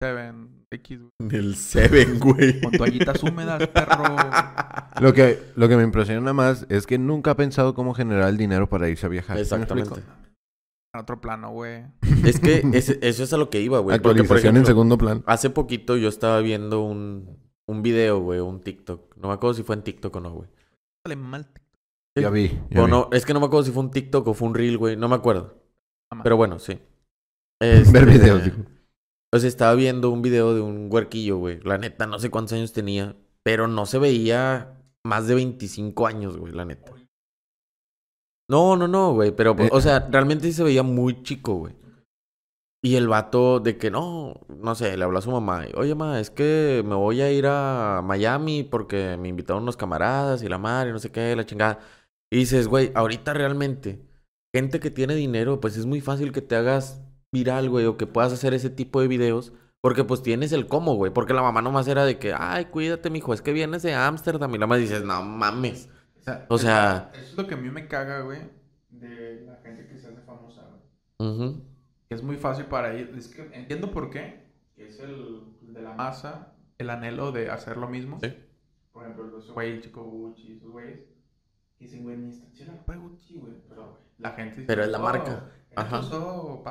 [0.00, 1.36] Seven X, güey.
[1.40, 2.60] El Seven, güey.
[2.60, 4.04] Con toallitas húmedas, perro.
[5.00, 8.36] Lo que, lo que me impresiona más es que nunca ha pensado cómo generar el
[8.36, 9.36] dinero para irse a viajar.
[9.36, 10.00] ¿Sí me Exactamente.
[10.94, 11.84] En otro plano, güey.
[12.24, 13.98] Es que ese- eso es a lo que iba, güey.
[13.98, 15.22] Porque, por Actualización en segundo plano.
[15.26, 19.16] Hace poquito yo estaba viendo un, un video, güey, un TikTok.
[19.16, 20.48] No me acuerdo si fue en TikTok o no, güey.
[21.06, 21.48] Sale mal.
[22.16, 22.48] Ya vi.
[22.70, 22.90] ya O vi.
[22.90, 24.96] no, es que no me acuerdo si fue un TikTok o fue un reel, güey.
[24.96, 25.62] No me acuerdo.
[26.22, 26.74] Pero bueno, sí.
[27.60, 28.56] Ver Este, videos, digo.
[29.34, 31.60] O sea, estaba viendo un video de un huerquillo, güey.
[31.62, 33.16] La neta, no sé cuántos años tenía.
[33.42, 36.92] Pero no se veía más de 25 años, güey, la neta.
[38.50, 39.34] No, no, no, güey.
[39.34, 39.70] Pero, Eh.
[39.72, 41.74] o sea, realmente sí se veía muy chico, güey.
[42.84, 45.64] Y el vato de que no, no sé, le habló a su mamá.
[45.76, 50.42] Oye, mamá, es que me voy a ir a Miami porque me invitaron unos camaradas
[50.42, 51.78] y la madre, no sé qué, la chingada.
[52.32, 54.00] Y dices, güey, ahorita realmente,
[54.54, 58.06] gente que tiene dinero, pues es muy fácil que te hagas viral, güey, o que
[58.06, 59.52] puedas hacer ese tipo de videos.
[59.82, 61.12] Porque pues tienes el cómo, güey.
[61.12, 64.54] Porque la mamá nomás era de que, ay, cuídate, mijo, es que vienes de Ámsterdam.
[64.54, 65.90] Y la mamá dices, no mames.
[66.16, 68.38] O sea, O sea- Eso es lo que a mí me caga, güey.
[68.88, 70.62] De la gente que se hace famosa,
[71.18, 71.56] güey.
[72.08, 73.10] Es muy fácil para ellos.
[73.14, 74.46] Es que entiendo por qué.
[74.78, 78.18] Es el de la masa, el anhelo de hacer lo mismo.
[78.22, 78.32] Sí.
[78.92, 81.11] Por ejemplo, los güey, chico Gucci, esos güeyes.
[81.82, 83.52] Dicen, güey, ni de Gucci, güey.
[83.68, 85.50] Pero la gente dice, Pero es la "Oh, marca.
[85.70, 85.98] es Ajá.
[86.00, 86.62] usó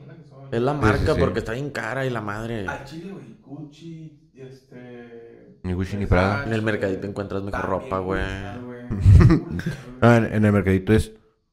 [0.00, 0.48] es la que usó".
[0.52, 1.20] Es la Sí, marca sí, sí.
[1.20, 2.66] porque está bien cara y la madre.
[2.66, 5.60] Al chile, güey, Gucci, este...
[5.62, 6.44] Ni Gucci ni Prada.
[6.44, 8.22] En el mercadito encuentras mejor ropa, güey.
[10.00, 11.12] Ah, en, en el mercadito es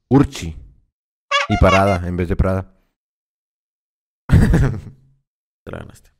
[0.09, 0.55] Urchi.
[1.49, 2.73] Y Parada en vez de Prada.
[4.27, 6.11] Te la ganaste.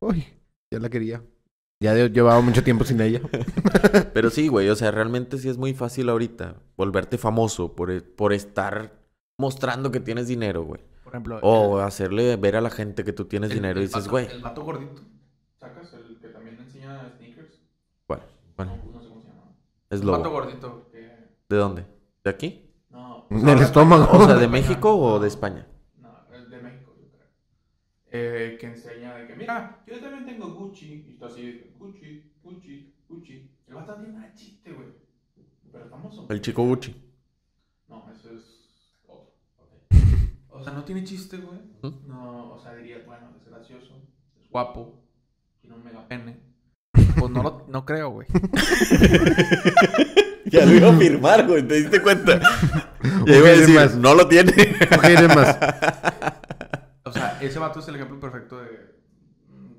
[0.00, 0.24] Uy,
[0.72, 1.22] ya la quería.
[1.82, 3.20] Ya de- llevaba mucho tiempo sin ella.
[4.14, 8.00] Pero sí, güey, o sea, realmente sí es muy fácil ahorita volverte famoso por, e-
[8.02, 8.92] por estar
[9.36, 10.80] mostrando que tienes dinero, güey.
[11.02, 11.38] Por ejemplo...
[11.42, 14.10] O hacerle ver a la gente que tú tienes el- dinero y el dices, vato-
[14.10, 14.26] güey.
[14.26, 15.02] El vato gordito.
[15.58, 15.92] ¿Sacas?
[15.94, 17.60] El que también enseña sneakers.
[18.06, 18.22] ¿Cuál?
[18.56, 18.68] ¿Cuál?
[18.68, 19.42] No, no sé cómo se llama.
[19.90, 21.10] Es Un vato gordito que...
[21.48, 21.84] ¿De dónde?
[22.22, 22.70] ¿De aquí?
[22.90, 23.26] No.
[23.30, 24.08] En el ahora- estómago.
[24.18, 24.46] O sea, ¿de.
[24.48, 25.66] México o de España?
[25.98, 27.26] No, es de México, yo creo.
[28.12, 29.01] Eh, que enseña
[29.42, 31.04] mira, yo también tengo Gucci.
[31.08, 33.50] Y tú así, Gucci, Gucci, Gucci.
[33.68, 34.88] El vato tiene una chiste, güey.
[35.70, 36.26] Pero famoso.
[36.28, 36.94] El chico Gucci.
[37.88, 39.34] No, eso es otro.
[39.58, 39.70] ok.
[40.48, 41.58] O sea, no tiene chiste, güey.
[41.82, 42.06] ¿Mm?
[42.08, 43.94] No, o sea, diría, bueno, es gracioso,
[44.40, 45.02] es guapo,
[45.60, 46.40] tiene un mega pene.
[47.18, 48.28] Pues no, lo, no creo, güey.
[50.46, 52.40] Ya lo iba a firmar, güey, ¿te diste cuenta?
[53.26, 53.94] Ya iba a decir, más.
[53.96, 54.52] no lo tiene.
[55.34, 55.58] Más.
[57.04, 58.91] O sea, ese vato es el ejemplo perfecto de.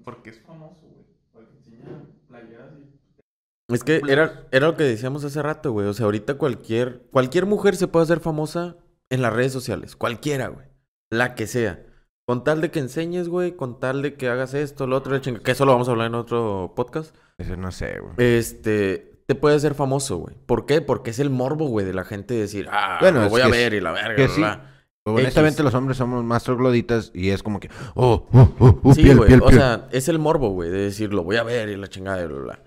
[0.03, 1.05] Porque es famoso, güey.
[1.31, 3.73] Porque enseña playeras y.
[3.73, 5.87] Es que era, era lo que decíamos hace rato, güey.
[5.87, 8.77] O sea, ahorita cualquier, cualquier mujer se puede hacer famosa
[9.09, 9.95] en las redes sociales.
[9.95, 10.67] Cualquiera, güey.
[11.09, 11.85] La que sea.
[12.25, 13.55] Con tal de que enseñes, güey.
[13.55, 16.15] Con tal de que hagas esto, lo otro, Que eso lo vamos a hablar en
[16.15, 17.15] otro podcast.
[17.37, 18.13] Eso no sé, güey.
[18.17, 19.11] Este...
[19.25, 20.35] Te puede hacer famoso, güey.
[20.45, 20.81] ¿Por qué?
[20.81, 23.73] Porque es el morbo, güey, de la gente decir, ah, Bueno, lo voy a ver
[23.73, 24.72] y la verga, que bla, sí.
[25.05, 25.65] Honestamente, X.
[25.65, 29.41] los hombres somos más trogloditas y es como que, oh, oh, oh, oh, Sí, piel,
[29.41, 32.23] o sea, es el morbo, güey, de decir, lo voy a ver y la chingada
[32.23, 32.63] y bla, bla.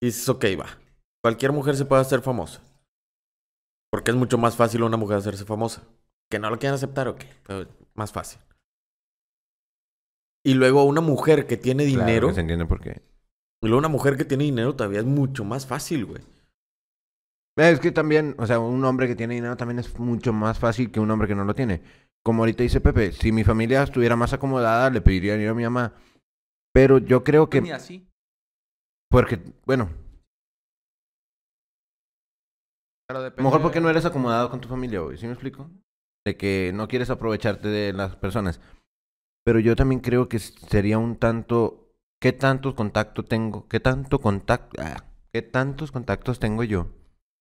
[0.00, 0.66] Y dices, ok, va.
[1.22, 2.60] Cualquier mujer se puede hacer famosa.
[3.90, 5.82] Porque es mucho más fácil una mujer hacerse famosa.
[6.28, 7.22] Que no lo quieran aceptar, ok.
[7.46, 8.40] Pero más fácil.
[10.44, 12.28] Y luego una mujer que tiene Claro dinero.
[12.28, 13.02] que se entiende por qué.
[13.62, 16.22] Y luego una mujer que tiene dinero todavía es mucho más fácil, güey.
[17.58, 20.58] Eh, Es que también, o sea, un hombre que tiene dinero también es mucho más
[20.58, 21.82] fácil que un hombre que no lo tiene.
[22.22, 25.62] Como ahorita dice Pepe, si mi familia estuviera más acomodada, le pediría ir a mi
[25.62, 25.94] mamá.
[26.72, 28.06] Pero yo creo que, Ni así.
[29.10, 29.90] porque, bueno,
[33.08, 33.44] Pero depende.
[33.44, 35.16] mejor porque no eres acomodado con tu familia, güey.
[35.16, 35.70] ¿Sí me explico?
[36.26, 38.60] De que no quieres aprovecharte de las personas.
[39.44, 43.68] Pero yo también creo que sería un tanto, ¿qué tantos contactos tengo?
[43.68, 44.82] ¿Qué tanto contacto?
[44.82, 46.90] ah, ¿Qué tantos contactos tengo yo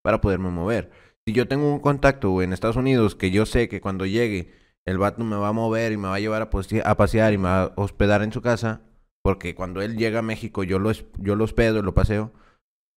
[0.06, 0.92] para poderme mover?
[1.28, 4.52] Si yo tengo un contacto güey, en Estados Unidos que yo sé que cuando llegue
[4.86, 7.46] el vato me va a mover y me va a llevar a, pasear y me
[7.46, 8.82] va a hospedar en su casa,
[9.24, 12.32] porque cuando él llega a México yo lo, yo lo hospedo y lo paseo,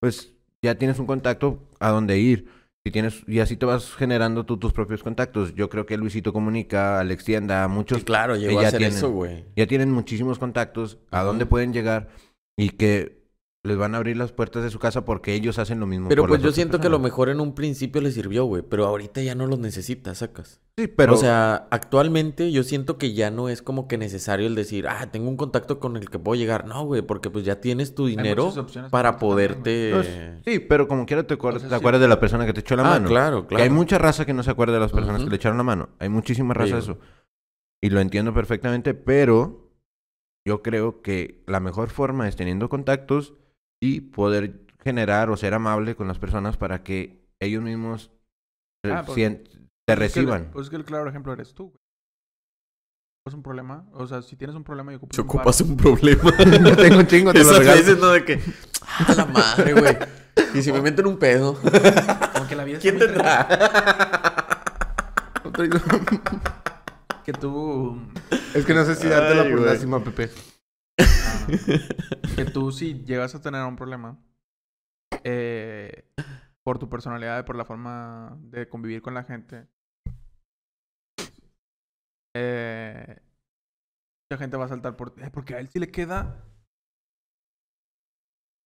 [0.03, 2.51] pues ya tienes un contacto a dónde ir.
[2.87, 5.55] Si tienes, y así te vas generando tú tus propios contactos.
[5.55, 8.97] Yo creo que Luisito Comunica, Alex Tienda, muchos Sí, claro, llegó ya a hacer tienen-
[8.99, 9.47] eso, güey.
[9.57, 11.27] ya tienen muchísimos contactos a Ujú.
[11.29, 12.09] dónde pueden llegar
[12.59, 13.18] y que
[13.69, 16.09] les van a abrir las puertas de su casa porque ellos hacen lo mismo.
[16.09, 18.45] Pero por pues las yo siento que a lo mejor en un principio le sirvió,
[18.45, 18.63] güey.
[18.69, 20.61] Pero ahorita ya no los necesitas, sacas.
[20.77, 24.55] Sí, pero O sea, actualmente yo siento que ya no es como que necesario el
[24.55, 26.67] decir, ah, tengo un contacto con el que puedo llegar.
[26.67, 28.53] No, güey, porque pues ya tienes tu dinero
[28.91, 29.91] para también, poderte...
[29.95, 30.11] pues,
[30.45, 31.79] sí, pero como quiera te, acuer- O sea, te sí.
[31.79, 33.09] acuerdas de la persona que te echó la ah, mano.
[33.09, 33.65] claro, Que claro.
[33.65, 35.91] hay mucha raza que no se acuerda de las personas que le echaron la mano.
[35.99, 36.99] Hay muchísima raza Sí, de eso.
[37.83, 39.69] Y lo entiendo perfectamente, pero
[40.47, 43.35] yo creo que la mejor forma es teniendo contactos
[43.83, 48.11] y poder generar o ser amable con las personas para que ellos mismos
[48.85, 50.51] eh, Ah, pues, sien- te Pues es que el- reciban.
[50.53, 51.79] Pues es que el claro ejemplo eres tú, güey.
[53.27, 53.85] ¿Es un problema?
[53.93, 56.23] O sea, si tienes un problema y ocupas Si un ocupas paro, un problema.
[56.71, 57.77] Yo tengo un chingo, te lo regalo.
[57.79, 58.07] veces, ¿no?
[58.09, 58.41] De que,
[59.07, 59.97] a la madre, güey.
[60.55, 61.55] Y si me meten un pedo,
[62.33, 63.47] como que la vida ¿quién muy tendrá?
[67.25, 68.01] Que tú...
[68.55, 69.71] es que no sé si Ay, por güey.
[69.73, 70.31] lástima, Pepe.
[72.37, 74.19] Que tú si llegas a tener un problema
[75.25, 76.05] eh,
[76.63, 79.67] por tu personalidad, por la forma de convivir con la gente,
[82.37, 83.21] eh,
[84.31, 85.23] mucha gente va a saltar por ti.
[85.23, 86.45] Eh, porque a él sí le queda...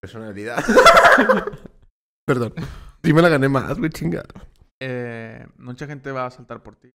[0.02, 0.58] Personalidad.
[2.26, 2.54] Perdón.
[3.04, 4.24] Sí me la gané más, güey, chinga.
[4.82, 6.90] eh, mucha gente va a saltar por ti.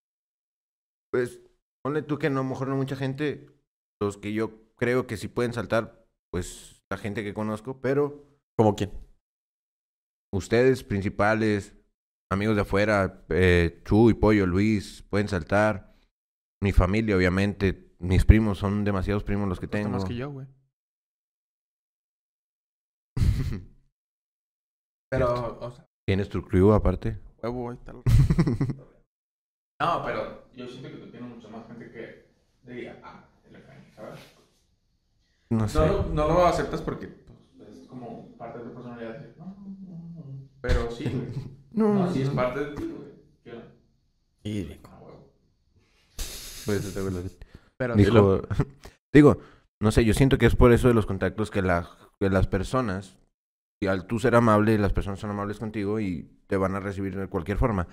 [1.11, 1.39] Pues,
[1.81, 3.49] ponle tú que no, a lo mejor no mucha gente,
[4.01, 8.23] los que yo creo que sí pueden saltar, pues la gente que conozco, pero
[8.57, 8.91] ¿Como quién?
[10.33, 11.75] ustedes principales,
[12.31, 15.95] amigos de afuera, eh, Chu y Pollo, Luis, pueden saltar.
[16.61, 19.89] Mi familia, obviamente, mis primos, son demasiados primos los que tengo.
[19.89, 20.47] más que yo, güey.
[25.09, 27.19] Pero, o sea, ¿Tienes tu crew aparte?
[27.41, 28.01] huevo y tal.
[29.79, 32.25] No, pero yo siento que tú tienes mucha más gente que
[32.63, 34.19] diría, ah, el FN, ¿sabes?
[35.49, 35.79] No sé.
[35.79, 39.13] No, lo- no lo aceptas porque pues, es como parte de tu personalidad.
[39.13, 40.49] decir, No, no, no.
[40.61, 41.57] Pero sí, güey.
[41.71, 43.07] No, No, sí es parte de ti, güey.
[44.43, 44.61] Y
[45.03, 45.31] huevo.
[46.65, 46.95] Pues.
[47.77, 48.41] Pero Dijo,
[49.13, 49.37] digo,
[49.79, 51.89] no sé, yo siento que es por eso de los contactos que, la,
[52.19, 53.17] que las personas,
[53.81, 57.15] y al tú ser amable, las personas son amables contigo y te van a recibir
[57.15, 57.87] de cualquier forma.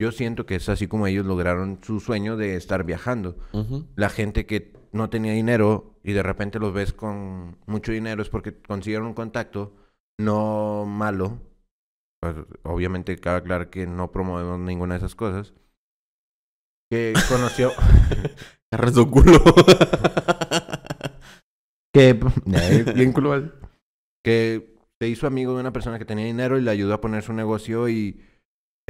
[0.00, 3.36] Yo siento que es así como ellos lograron su sueño de estar viajando.
[3.96, 8.30] La gente que no tenía dinero y de repente los ves con mucho dinero es
[8.30, 9.74] porque consiguieron un contacto
[10.18, 11.42] no malo.
[12.18, 15.52] Pues, obviamente cabe aclarar que no promovemos ninguna de esas cosas.
[16.90, 17.70] Que conoció...
[18.94, 19.38] Su culo.
[21.92, 23.52] que Eh, bien culo,
[24.24, 27.22] que se hizo amigo de una persona que tenía dinero y le ayudó a poner
[27.22, 28.29] su negocio y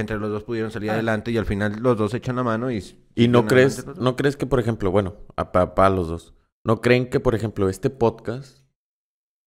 [0.01, 0.95] entre los dos pudieron salir Ah.
[0.95, 2.83] adelante y al final los dos se echan la mano y
[3.15, 5.15] ¿Y no crees, no crees que, por ejemplo, bueno,
[5.53, 6.35] para los dos,
[6.65, 8.65] ¿no creen que, por ejemplo, este podcast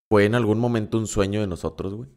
[0.09, 2.09] fue en algún momento un sueño de nosotros, güey?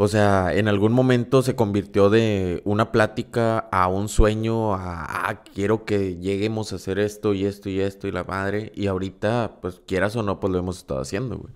[0.00, 5.42] O sea, en algún momento se convirtió de una plática a un sueño, a, ah,
[5.42, 8.70] quiero que lleguemos a hacer esto y esto y esto y la madre.
[8.76, 11.52] Y ahorita, pues quieras o no, pues lo hemos estado haciendo, güey.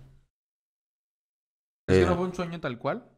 [1.88, 3.08] ¿Es que Eh, no fue un sueño tal cual?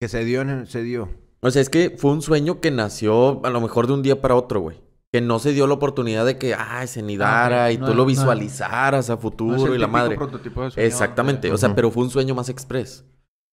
[0.00, 1.08] que se dio en- se dio
[1.40, 4.20] O sea, es que fue un sueño que nació a lo mejor de un día
[4.20, 4.80] para otro, güey.
[5.12, 7.90] Que no se dio la oportunidad de que, ay, se nidara Ah, y No tú
[7.92, 10.16] es- lo no visualizaras a No futuro es el y la madre.
[10.16, 13.04] prototipo de sueño Exactamente, o sea, pero fue un sueño más express.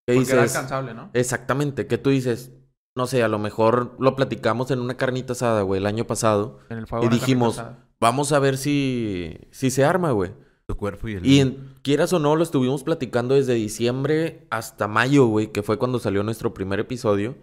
[0.06, 0.56] ¿Qué Porque era dices?
[0.56, 1.10] alcanzable, ¿no?
[1.14, 2.52] Exactamente, que tú dices,
[2.96, 6.58] no sé, a lo mejor lo platicamos en una carnita asada, güey, el año pasado.
[6.70, 7.62] En el fuego Y dijimos.
[8.00, 10.32] Vamos a ver si, si se arma, güey.
[10.66, 14.88] tu cuerpo y el Y en- quieras o no, lo estuvimos platicando desde diciembre hasta
[14.88, 17.36] mayo, güey, que fue cuando salió nuestro primer episodio.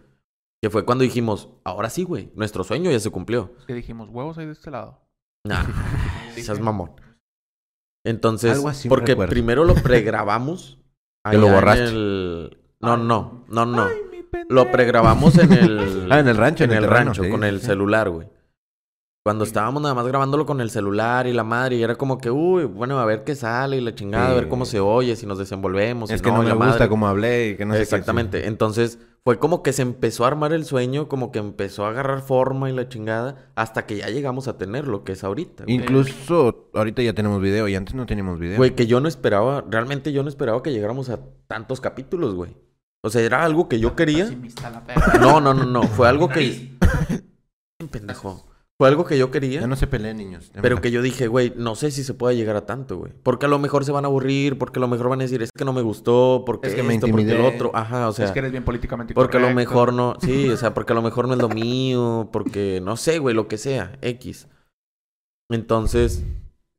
[0.63, 3.51] Que fue cuando dijimos, ahora sí, güey, nuestro sueño ya se cumplió.
[3.59, 4.99] Es que dijimos, huevos hay de este lado.
[5.45, 5.63] Nah,
[6.35, 6.91] seas mamón.
[8.05, 9.31] Entonces, Algo así porque recuerdo.
[9.31, 10.77] primero lo pregrabamos.
[11.29, 11.83] Que lo borraste.
[11.85, 13.83] el- No, no, no, no.
[13.85, 14.53] Ay, mi pendejo.
[14.55, 16.07] Lo pregrabamos en el...
[16.11, 17.65] Ah, en el rancho, en en el el terreno, rancho, sí, con sí, el sí.
[17.67, 18.27] celular, güey.
[19.23, 22.31] Cuando estábamos nada más grabándolo con el celular y la madre, y era como que,
[22.31, 25.27] uy, bueno, a ver qué sale y la chingada, a ver cómo se oye, si
[25.27, 26.09] nos desenvolvemos.
[26.09, 26.89] es si que no, me la gusta madre.
[26.89, 27.93] como hablé y que no sé qué, sí.
[27.95, 28.47] Exactamente.
[28.47, 32.21] Entonces, fue como que se empezó a armar el sueño, como que empezó a agarrar
[32.21, 35.65] forma y la chingada, hasta que ya llegamos a tener lo que es ahorita.
[35.65, 35.75] güey.
[35.75, 38.57] Incluso ahorita ya tenemos video y antes no teníamos video.
[38.57, 42.55] Güey, que yo no esperaba, realmente yo no esperaba que llegáramos a tantos capítulos, güey.
[43.03, 44.29] O sea, era algo que yo quería.
[45.19, 45.83] No, no, no, no.
[45.83, 46.77] Fue algo que.
[47.91, 48.50] Pendejo.
[48.81, 49.61] Fue algo que yo quería.
[49.61, 50.51] Ya no se peleen, niños.
[50.59, 53.13] Pero que yo dije, güey, no sé si se puede llegar a tanto, güey.
[53.21, 55.43] Porque a lo mejor se van a aburrir, porque a lo mejor van a decir,
[55.43, 57.69] es que no me gustó, porque Es que que me esto, porque lo otro.
[57.75, 58.25] Ajá, o sea.
[58.25, 60.95] es que eres bien políticamente Porque a lo mejor no, sí, o sea, porque a
[60.95, 64.47] lo mejor no es lo mío, porque no sé, güey, lo que sea, X.
[65.51, 66.23] Entonces,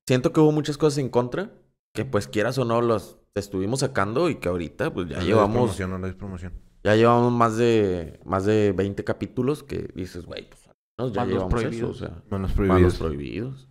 [0.08, 1.52] siento que hubo muchas cosas en contra,
[1.94, 5.52] que pues quieras o no las estuvimos sacando y que ahorita pues ya No llevamos,
[5.52, 6.52] promoción, no le des promoción.
[6.82, 10.61] ya llevamos más de, más de 20 capítulos que dices, güey, pues
[10.98, 11.98] menos ya Más los llevamos eso, o prohibidos.
[11.98, 12.98] sea, Manos más los prohibidas.
[12.98, 13.68] prohibidos.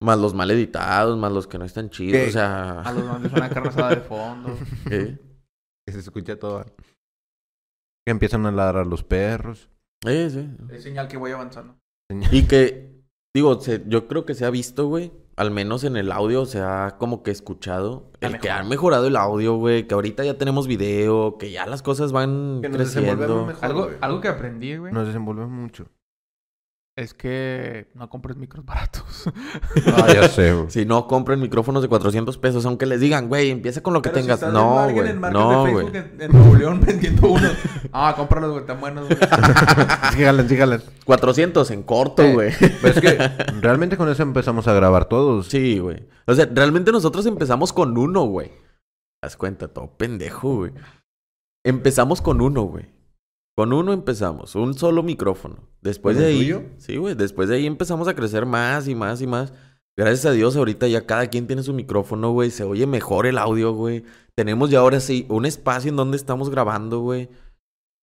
[0.00, 2.28] Más los mal editados, más los que no están chidos, ¿Qué?
[2.28, 2.80] o sea...
[2.82, 4.56] A los donde suena carne asada de fondo.
[4.90, 5.18] ¿eh?
[5.86, 6.64] Que se escucha todo.
[8.06, 9.70] Que empiezan a ladrar los perros.
[10.06, 10.48] Eh, sí.
[10.70, 11.76] Es señal que voy avanzando.
[12.30, 13.02] Y que,
[13.34, 15.12] digo, se- yo creo que se ha visto, güey.
[15.36, 18.10] al menos en el audio, se ha como que escuchado.
[18.20, 18.60] Ha El que mejorado.
[18.60, 19.86] han mejorado el audio, güey.
[19.88, 23.46] Que ahorita ya tenemos video, que ya las cosas van Que nos creciendo.
[23.46, 23.96] mejor, Algo, güey.
[24.00, 25.86] algo que aprendí, güey, Nos desenvolvemos mucho.
[26.98, 29.24] Es que no compres micros baratos.
[29.86, 30.66] Ah, ya sé, güey.
[30.70, 34.10] Si no, compren micrófonos de 400 pesos, aunque les digan, güey, empieza con lo que
[34.10, 34.42] tengas.
[34.42, 35.14] no, güey.
[35.14, 35.86] No, güey.
[35.86, 37.48] En, en Nuevo León vendiendo uno.
[37.92, 39.18] Ah, cómpralos, güey, están buenos, güey.
[40.14, 40.82] sígalas, sígalas.
[41.04, 42.52] 400 en corto, Eh, güey.
[42.58, 43.16] Pero es que
[43.60, 45.46] realmente con eso empezamos a grabar todos.
[45.46, 46.04] Sí, güey.
[46.26, 48.50] O sea, realmente nosotros empezamos con uno, güey.
[49.22, 50.72] Das cuenta, todo pendejo, güey.
[51.64, 52.86] Empezamos con uno, güey.
[53.58, 55.56] Con uno empezamos, un solo micrófono.
[55.80, 56.62] Después ¿Con de ahí, tuyo?
[56.76, 59.52] sí, güey, después de ahí empezamos a crecer más y más y más.
[59.96, 62.52] Gracias a Dios, ahorita ya cada quien tiene su micrófono, güey.
[62.52, 64.04] Se oye mejor el audio, güey.
[64.36, 67.30] Tenemos ya ahora sí un espacio en donde estamos grabando, güey.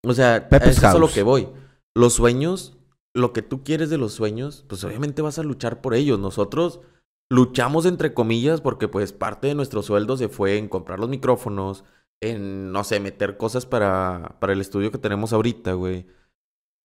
[0.06, 1.48] O sea, Pepe's eso es a lo que voy.
[1.96, 2.78] Los sueños,
[3.14, 6.20] lo que tú quieres de los sueños, pues obviamente vas a luchar por ellos.
[6.20, 6.82] Nosotros
[7.32, 11.86] luchamos entre comillas porque pues parte de nuestro sueldo se fue en comprar los micrófonos,
[12.22, 16.08] en, no sé, meter cosas para, para el estudio que tenemos ahorita, güey.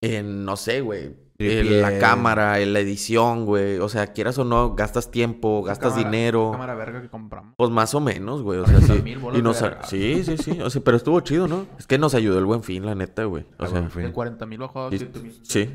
[0.02, 1.16] En, no sé, güey.
[1.40, 3.78] En la cámara, en la edición, güey.
[3.78, 6.50] O sea, quieras o no, gastas tiempo, gastas cámara- dinero.
[6.52, 7.54] Cámara verga que compramos.
[7.56, 8.58] Pues más o menos, güey.
[8.60, 8.86] O sea, sí.
[8.88, 9.84] 40,000 bolas Y nos de a- verga.
[9.86, 10.60] Sí, sí, sí.
[10.60, 11.66] O sea, pero estuvo chido, ¿no?
[11.78, 13.46] Es que nos ayudó el buen fin, la neta, güey.
[13.58, 14.02] O sea, buen fin.
[14.02, 14.98] De 40 mil bajó a sí.
[14.98, 15.40] 7 mil.
[15.42, 15.70] sí.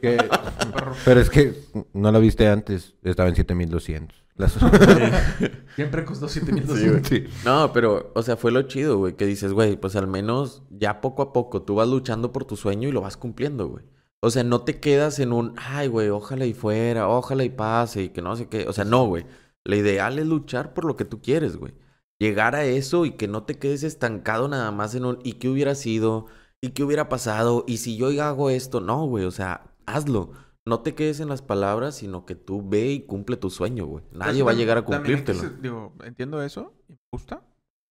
[0.00, 0.18] Que-
[1.04, 1.54] Pero es que
[1.92, 2.94] no la viste antes.
[3.02, 4.22] Estaba en 7200.
[4.36, 4.52] Las...
[5.76, 6.64] Siempre costó 7 mil.
[6.66, 7.04] Sí, güey.
[7.04, 7.24] Sí.
[7.44, 11.00] No, pero, o sea, fue lo chido, güey, que dices, güey, pues al menos ya
[11.00, 13.84] poco a poco tú vas luchando por tu sueño y lo vas cumpliendo, güey.
[14.24, 18.04] O sea, no te quedas en un, ay, güey, ojalá y fuera, ojalá y pase
[18.04, 18.66] y que no sé qué.
[18.68, 19.26] O sea, no, güey.
[19.64, 21.74] La ideal es luchar por lo que tú quieres, güey.
[22.20, 25.48] Llegar a eso y que no te quedes estancado nada más en un, ¿y qué
[25.48, 26.26] hubiera sido?
[26.62, 27.64] ¿Y qué hubiera pasado?
[27.66, 28.80] ¿Y si yo hago esto?
[28.80, 30.32] No, güey, o sea, hazlo.
[30.66, 34.04] No te quedes en las palabras, sino que tú ve y cumple tu sueño, güey.
[34.12, 35.40] Nadie va a llegar a cumplírtelo.
[35.40, 37.42] ser- digo, entiendo eso, me gusta,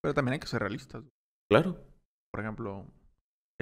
[0.01, 1.01] pero también hay que ser realistas.
[1.01, 1.11] güey.
[1.51, 1.77] Claro.
[2.31, 2.87] Por ejemplo,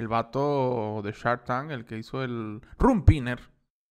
[0.02, 3.38] el vato de Shark Tank, el que hizo el Room Pinner.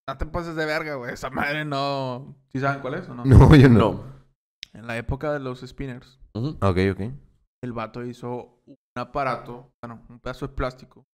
[0.06, 1.14] No te pases de verga, güey.
[1.14, 2.36] Esa madre no.
[2.52, 3.24] ¿Sí saben cuál es o no?
[3.24, 4.04] No, yo no.
[4.74, 6.20] En la época de los spinners.
[6.34, 7.00] Ok, ok.
[7.62, 11.04] el vato hizo un aparato, bueno, un pedazo de plástico,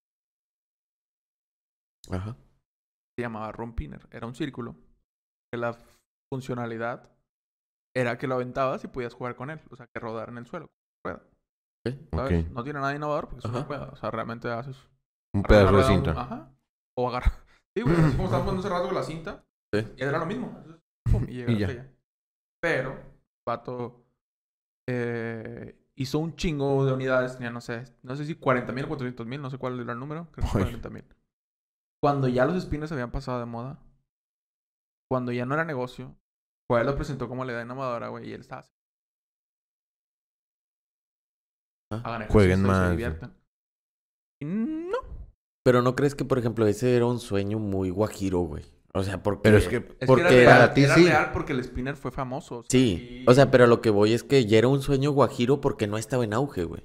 [2.10, 2.36] Ajá.
[3.16, 4.06] se llamaba Room Pinner.
[4.10, 4.74] Era un círculo.
[5.52, 5.76] Que la
[6.32, 7.10] funcionalidad
[7.96, 9.60] era que lo aventabas y podías jugar con él.
[9.70, 10.66] O sea, que rodar en el suelo.
[11.04, 11.22] Rueda,
[11.84, 12.44] ¿sabes?
[12.44, 12.50] Ok.
[12.52, 13.88] No tiene nada innovador porque es una rueda.
[13.92, 14.76] O sea, realmente haces
[15.34, 16.10] Un pedazo de cinta.
[16.12, 16.52] Ajá.
[16.96, 17.32] O agarrar.
[17.76, 17.94] Sí, güey.
[17.96, 19.44] Así como estábamos poniendo hace rato con la cinta.
[19.72, 19.86] Sí.
[19.98, 20.64] Y era lo mismo.
[21.28, 21.66] Y llegaste Y ya.
[21.68, 21.92] allá.
[22.60, 22.98] Pero, el
[23.46, 24.04] vato
[24.88, 27.34] eh, hizo un chingo de unidades.
[27.34, 29.40] Tenía, no sé, no sé si 40 mil o 400 mil.
[29.40, 30.26] No sé cuál era el número.
[30.32, 30.64] Creo que Ay.
[30.64, 31.04] 40 mil.
[32.02, 33.78] Cuando ya los spinners habían pasado de moda.
[35.08, 36.16] Cuando ya no era negocio.
[36.68, 38.28] Pues él lo presentó como la idea innovadora, güey.
[38.28, 38.72] Y él estaba así.
[42.28, 43.34] Jueguen se más, diviertan.
[44.42, 44.98] No.
[45.64, 48.64] Pero no crees que, por ejemplo, ese era un sueño muy guajiro, güey.
[48.94, 49.42] O sea, porque.
[49.42, 51.04] Pero es que- Es porque que era, para real, ti era sí.
[51.04, 52.58] real porque el spinner fue famoso.
[52.58, 53.22] o sea, Sí.
[53.26, 55.60] y- O sea, pero a lo que voy es que ya era un sueño guajiro
[55.60, 56.84] porque no estaba en auge, güey.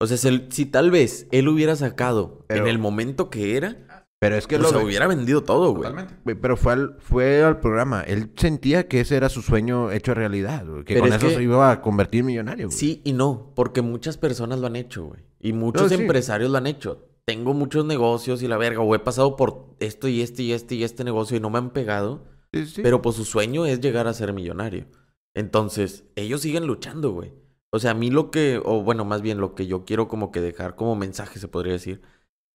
[0.00, 4.36] O sea, si, tal vez él hubiera sacado Pero- en el momento que era, Pero
[4.36, 5.92] es que lo se hubiera vendido todo, güey.
[6.40, 8.00] Pero fue al, fue al programa.
[8.00, 10.84] Él sentía que ese era su sueño hecho realidad, güey.
[10.84, 12.78] Que Pero con es eso que- se iba a convertir en millonario, güey.
[12.78, 15.20] Sí y no, porque muchas personas lo han hecho, güey.
[15.40, 16.02] Y muchos No, sí.
[16.02, 17.06] empresarios lo han hecho.
[17.26, 20.74] Tengo muchos negocios y la verga, o he pasado por esto y este y este
[20.74, 22.24] y este negocio y no me han pegado.
[22.52, 22.80] Sí, sí.
[22.82, 24.86] Pero pues su sueño es llegar a ser millonario.
[25.34, 27.32] Entonces, ellos siguen luchando, güey.
[27.72, 30.30] O sea, a mí lo que, o bueno, más bien lo que yo quiero como
[30.30, 32.02] que dejar como mensaje, se podría decir,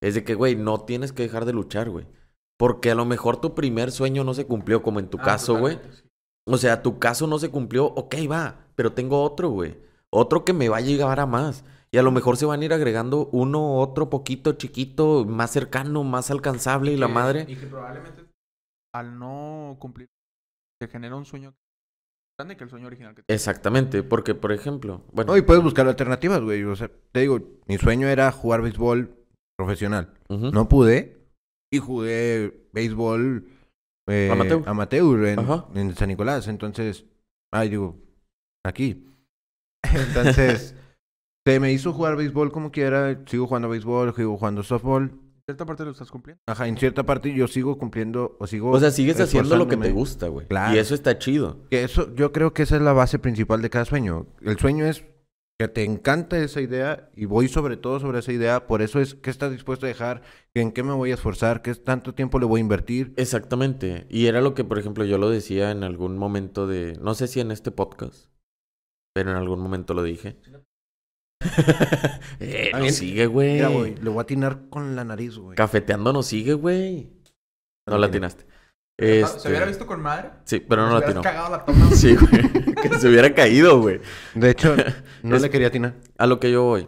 [0.02, 2.08] es de que, güey, no tienes que dejar de luchar, güey.
[2.58, 5.58] Porque a lo mejor tu primer sueño no se cumplió, como en tu Ah, caso,
[5.58, 5.80] güey.
[6.45, 9.78] O sea, tu caso no se cumplió, ok, va, pero tengo otro, güey.
[10.10, 11.64] Otro que me va a llegar a más.
[11.91, 16.04] Y a lo mejor se van a ir agregando uno, otro poquito chiquito, más cercano,
[16.04, 17.45] más alcanzable y la Que- madre.
[17.47, 18.26] Y que probablemente
[18.93, 20.10] al no cumplir,
[20.82, 21.54] se genera un sueño
[22.38, 25.88] grande que el sueño original que Exactamente, porque por ejemplo, bueno, No, y puedes buscar
[25.88, 26.64] alternativas, güey.
[26.64, 29.16] O sea, te digo, mi sueño era jugar béisbol
[29.60, 30.14] profesional.
[30.30, 31.18] No pude.
[31.72, 33.45] Y jugué béisbol
[34.07, 34.64] eh, Amateur.
[34.66, 35.26] amateur
[35.76, 36.47] en, San Nicolás.
[36.47, 37.05] Entonces,
[37.51, 37.97] ay, digo,
[38.66, 39.05] aquí.
[39.93, 40.76] Entonces,
[41.45, 43.20] se me hizo jugar béisbol como quiera.
[43.26, 45.12] Sigo jugando béisbol, sigo jugando softball.
[45.12, 46.41] en cierta parte lo estás cumpliendo.
[46.47, 48.72] Ajá, en cierta parte yo sigo cumpliendo o sigo.
[48.72, 50.47] o sea, sigues haciendo lo que te gusta, güey.
[50.47, 50.74] Claro.
[50.74, 51.68] Y eso está chido.
[51.70, 54.26] Que eso, yo creo que esa es la base principal de cada sueño.
[54.41, 55.03] El sueño es
[55.60, 59.16] que te encanta esa idea y voy sobre todo sobre esa idea, por eso es
[59.16, 60.22] qué estás dispuesto a dejar,
[60.53, 63.14] en qué me voy a esforzar, qué tanto tiempo le voy a invertir.
[63.18, 64.07] Exactamente.
[64.10, 67.28] Y era lo que, por ejemplo, yo lo decía en algún momento de, no sé
[67.28, 68.28] si en este podcast,
[69.14, 70.38] pero en algún momento lo dije.
[72.39, 72.93] eh, nos bien.
[72.93, 73.53] sigue, güey.
[73.55, 75.57] Mira, güey, le voy a atinar con la nariz, güey.
[75.57, 77.12] Cafeteando nos sigue, güey.
[77.86, 78.45] No No la atinaste.
[78.97, 80.30] Se Este, hubiera visto con madre.
[80.45, 81.22] Sí, pero no la atinó.
[81.22, 81.89] cagado la toma.
[81.95, 82.68] Sí, güey.
[82.89, 83.99] que se hubiera caído, güey.
[84.36, 84.75] De hecho,
[85.23, 85.95] no Es- le quería atinar.
[86.17, 86.88] A lo que yo voy.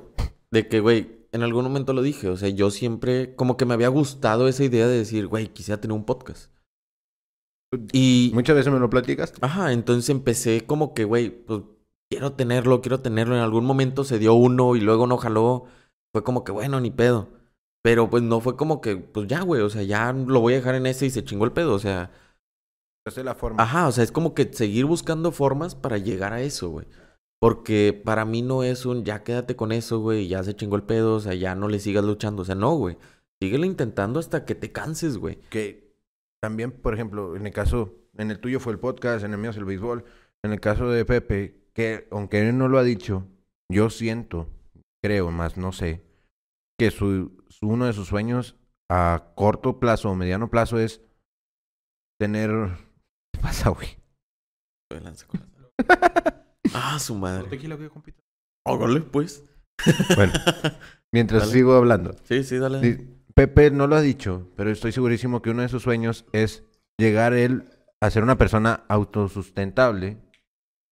[0.51, 2.27] De que, güey, en algún momento lo dije.
[2.29, 5.79] O sea, yo siempre, como que me había gustado esa idea de decir, güey, quisiera
[5.79, 6.51] tener un podcast.
[7.93, 9.37] Y, Muchas veces me lo platicaste.
[9.41, 11.61] ajá, entonces empecé como que, güey, pues
[12.09, 13.35] quiero tenerlo, quiero tenerlo.
[13.35, 15.65] En algún momento se dio uno y luego no jaló.
[16.13, 17.29] Fue como que, bueno, ni pedo.
[17.83, 20.57] Pero pues no fue como que, pues ya, güey, o sea, ya lo voy a
[20.57, 21.73] dejar en ese y se chingó el pedo.
[21.73, 22.11] O sea,
[23.05, 23.61] Esa es la forma.
[23.63, 26.85] Ajá, o sea, es como que seguir buscando formas para llegar a eso, güey.
[27.39, 30.83] Porque para mí no es un ya quédate con eso, güey, ya se chingó el
[30.83, 32.43] pedo, o sea, ya no le sigas luchando.
[32.43, 32.97] O sea, no, güey.
[33.41, 35.39] Síguelo intentando hasta que te canses, güey.
[35.49, 35.95] Que
[36.39, 39.49] también, por ejemplo, en el caso, en el tuyo fue el podcast, en el mío
[39.49, 40.05] es el béisbol.
[40.43, 43.25] En el caso de Pepe, que aunque él no lo ha dicho,
[43.71, 44.47] yo siento,
[45.03, 46.03] creo, más no sé,
[46.79, 48.55] que su, su- uno de sus sueños
[48.91, 51.01] a corto plazo o mediano plazo es
[52.19, 52.90] tener...
[53.41, 53.97] ¿Qué pasa, güey?
[56.75, 57.49] ah, su madre.
[57.49, 58.21] Tequila, güey, compita.
[59.11, 59.43] Pues.
[60.15, 60.33] Bueno,
[61.11, 61.53] mientras Dale.
[61.53, 62.15] sigo hablando.
[62.23, 63.07] Sí, sí, dale.
[63.33, 66.63] Pepe no lo ha dicho, pero estoy segurísimo que uno de sus sueños es
[66.99, 67.67] llegar él
[67.99, 70.19] a ser una persona autosustentable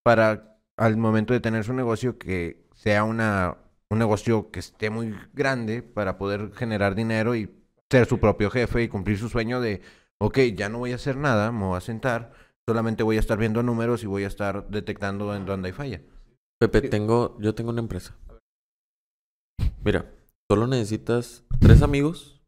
[0.03, 3.57] para al momento de tener su negocio que sea una,
[3.91, 7.51] un negocio que esté muy grande para poder generar dinero y
[7.91, 9.81] ser su propio jefe y cumplir su sueño de,
[10.21, 12.33] ok, ya no voy a hacer nada, me voy a sentar,
[12.67, 16.01] solamente voy a estar viendo números y voy a estar detectando en dónde hay falla.
[16.59, 18.15] Pepe, tengo, yo tengo una empresa.
[19.83, 20.11] Mira,
[20.51, 22.41] solo necesitas tres amigos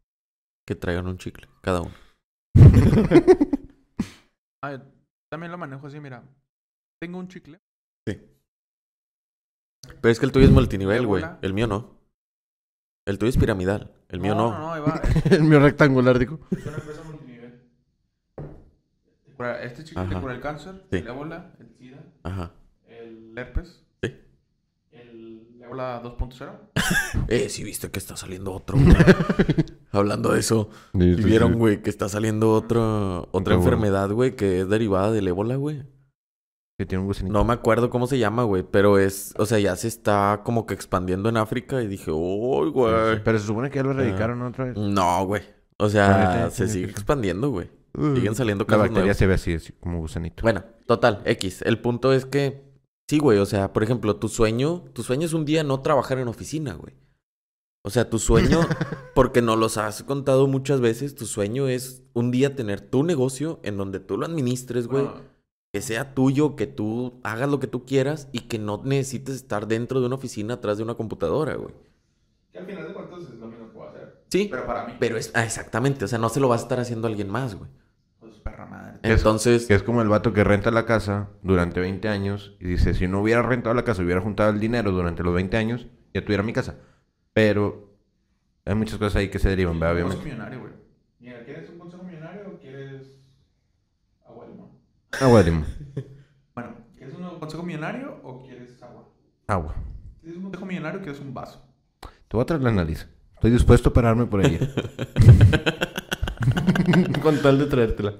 [0.68, 1.94] que traigan un chicle, cada uno.
[4.64, 4.82] Ah, yo
[5.32, 6.22] también lo manejo así, mira.
[7.02, 7.60] Tengo un chicle.
[8.06, 11.24] Pero es que el tuyo es multinivel, ¿De güey.
[11.42, 11.98] El mío no.
[13.08, 13.92] El tuyo es piramidal.
[14.10, 14.52] El mío no.
[14.52, 15.02] No, no, ahí va.
[15.26, 16.40] Es el mío rectangular, digo.
[16.52, 17.11] es una empresa multinivel.
[19.64, 20.22] Este chicle te Ajá.
[20.22, 20.98] cura el cáncer, Sí.
[20.98, 22.52] el ébola, el sida, Ajá.
[22.88, 24.14] el herpes, Sí.
[24.92, 26.52] el ébola 2.0.
[27.28, 28.78] Eh, sí viste que está saliendo otro.
[29.92, 30.70] Hablando de eso.
[30.94, 35.56] ¿Y vieron, güey, que está saliendo otro, otra enfermedad, güey, que es derivada del ébola,
[35.56, 35.84] güey?
[36.78, 37.34] Que tiene un gusanito.
[37.34, 40.66] No me acuerdo cómo se llama, güey, pero es, o sea, ya se está como
[40.66, 43.22] que expandiendo en África y dije, uy, güey.
[43.24, 44.78] Pero se supone que ya lo erradicaron otra vez.
[44.78, 45.44] No, güey.
[45.78, 47.70] O sea, se sigue expandiendo, güey.
[47.94, 49.18] Siguen saliendo La casos bacteria nuevos.
[49.18, 50.42] se ve así, así como gusanito.
[50.44, 51.62] Bueno, total, X.
[51.64, 52.64] El punto es que,
[53.10, 56.18] sí, güey, o sea, por ejemplo, tu sueño, tu sueño es un día no trabajar
[56.20, 56.94] en oficina, güey.
[57.84, 58.60] O sea, tu sueño,
[59.16, 63.60] porque nos los has contado muchas veces, tu sueño es un día tener tu negocio
[63.64, 65.04] en donde tú lo administres, güey.
[65.04, 65.22] Bueno,
[65.74, 69.68] Que sea tuyo, que tú hagas lo que tú quieras y que no necesites estar
[69.68, 71.74] dentro de una oficina atrás de una computadora, güey.
[72.52, 74.24] que al final de cuentas es lo mismo que a hacer.
[74.30, 74.94] Sí, Pero para mí.
[75.00, 77.56] pero es, ah, exactamente, o sea, no se lo va a estar haciendo alguien más,
[77.56, 77.70] güey.
[78.72, 79.00] Madre.
[79.04, 82.66] Es- Entonces, Que es como el vato que renta la casa durante 20 años y
[82.68, 85.88] dice, si no hubiera rentado la casa, hubiera juntado el dinero durante los 20 años,
[86.14, 86.78] ya tuviera mi casa.
[87.34, 87.94] Pero
[88.66, 89.96] hay muchas cosas ahí que se derivan, ¿verdad?
[89.98, 90.26] Un obviamente.
[90.26, 90.72] millonario, güey.
[91.20, 93.20] Mira, ¿quieres un consejo millonario o quieres
[94.28, 94.70] agua de limón?
[95.20, 95.66] Agua de limón.
[96.56, 99.08] Bueno, ¿quieres un consejo millonario o quieres agua?
[99.48, 99.76] Agua.
[100.20, 101.66] ¿Quieres un consejo millonario o quieres un vaso?
[102.02, 103.08] Te voy a traer la nariz.
[103.36, 104.60] Estoy dispuesto a pararme por ella.
[107.22, 108.16] Con tal de traértela.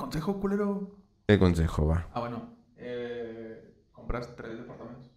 [0.00, 0.96] ¿Acepta el consejo, culero?
[1.26, 2.08] El consejo, va.
[2.12, 2.54] Ah, bueno.
[2.76, 5.10] Eh, compras tres departamentos.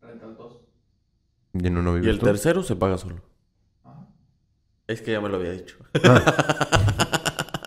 [0.00, 0.60] Rentas dos.
[1.52, 2.26] ¿Y en uno y vives el tú?
[2.26, 3.22] tercero se paga solo.
[3.84, 4.06] Ajá.
[4.86, 5.76] Es que ya me lo había dicho.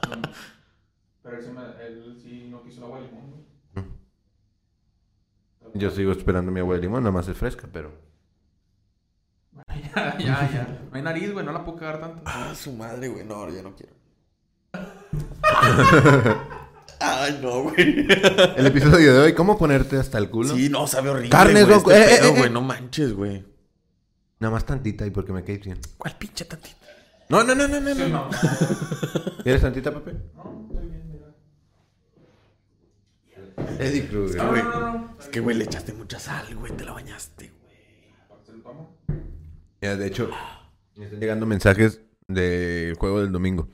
[0.09, 0.21] No,
[1.23, 3.85] pero él sí, me- él sí no quiso el agua de limón, güey.
[5.75, 7.91] Yo sigo esperando mi agua de limón, nada más es fresca, pero...
[9.95, 10.79] ya, ya, ya.
[10.89, 11.45] No hay nariz, güey.
[11.45, 12.23] No la puedo cagar tanto.
[12.25, 13.23] Ah, su madre, güey.
[13.25, 13.93] No, ya no quiero.
[17.01, 18.07] Ay, no, güey.
[18.57, 20.53] El episodio de hoy, ¿cómo ponerte hasta el culo?
[20.55, 21.29] Sí, no, sabe horrible.
[21.29, 22.43] Carnes, güey, este Eh, eh, pedo, eh, güey.
[22.45, 22.49] eh.
[22.49, 23.45] No manches, güey.
[24.39, 25.79] Nada más tantita y porque me caes bien.
[25.97, 26.75] ¿Cuál pinche tantito?
[27.29, 27.95] No, no, no, no, no.
[27.95, 28.29] Sí, no.
[29.43, 30.17] ¿Quieres tantita, Pepe?
[30.35, 31.25] No, estoy bien, mira.
[33.79, 34.09] Eddie.
[34.11, 34.63] No, güey.
[34.63, 35.15] no, no, no.
[35.19, 36.71] Es que, güey, le echaste mucha sal, güey.
[36.73, 37.59] Te la bañaste, güey.
[39.79, 39.85] Que.
[39.87, 40.29] Ya, de hecho,
[40.95, 43.69] me están llegando mensajes del juego del domingo.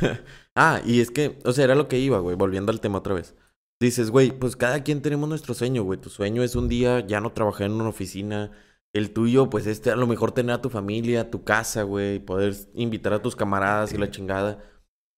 [0.56, 2.36] Ah, y es que, o sea, era lo que iba, güey.
[2.36, 3.34] Volviendo al tema otra vez.
[3.80, 6.00] dices, güey, pues cada quien tenemos nuestro sueño, güey.
[6.00, 8.52] Tu sueño es un día ya no trabajar en una oficina.
[8.92, 12.54] El tuyo, pues este, a lo mejor tener a tu familia, tu casa, güey, poder
[12.74, 14.62] invitar a tus camaradas y la chingada.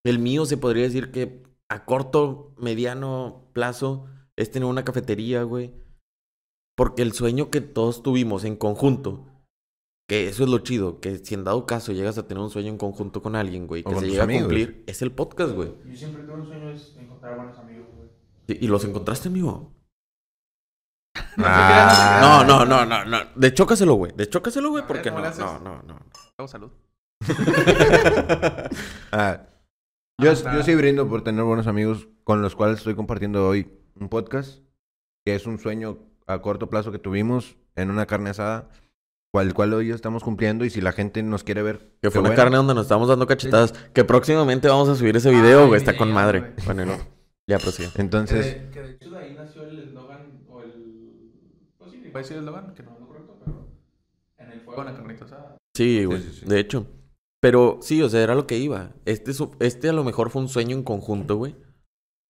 [0.05, 4.07] El mío se podría decir que a corto, mediano plazo
[4.37, 5.75] es tener una cafetería, güey.
[6.77, 9.27] Porque el sueño que todos tuvimos en conjunto,
[10.07, 12.69] que eso es lo chido, que si en dado caso llegas a tener un sueño
[12.69, 14.43] en conjunto con alguien, güey, que se llega amigos.
[14.43, 15.75] a cumplir, es el podcast, güey.
[15.85, 18.09] Yo siempre tengo un sueño es encontrar buenos amigos, güey.
[18.47, 19.73] ¿Y y los encontraste, amigo?
[21.39, 22.45] Ah.
[22.47, 23.19] No, no, no, no, no.
[23.35, 24.13] Dechócaselo, güey.
[24.17, 25.99] Dechócaselo, güey, A ver, porque ¿cómo no, no, no, no.
[26.39, 26.71] Hago salud.
[29.13, 29.47] Ah,
[30.21, 34.09] yo, yo sí brindo por tener buenos amigos con los cuales estoy compartiendo hoy un
[34.09, 34.63] podcast,
[35.25, 38.71] que es un sueño a corto plazo que tuvimos en una carne asada,
[39.37, 42.31] cual cual hoy estamos cumpliendo y si la gente nos quiere ver, Que fue una
[42.31, 42.43] bueno.
[42.43, 43.73] carne donde nos estábamos dando cachetadas.
[43.93, 45.79] Que próximamente vamos a subir ese video, Ay, güey.
[45.79, 46.41] Está con madre.
[46.41, 46.53] güey.
[46.65, 46.97] Bueno, no.
[47.47, 47.91] Ya prosigue.
[47.97, 51.33] Entonces, que, de, que de hecho de ahí nació el eslogan o el...
[51.77, 53.69] Pues sí, puede decir el eslogan, que no es lo correcto, pero...
[54.39, 55.57] En el fuego, en la carnita asada.
[55.77, 56.23] Sí, güey.
[56.23, 56.47] sí, sí.
[56.47, 56.87] De hecho.
[57.43, 58.93] Pero sí, o sea, era lo que iba.
[59.05, 61.55] Este, su- este a lo mejor fue un sueño en conjunto, güey.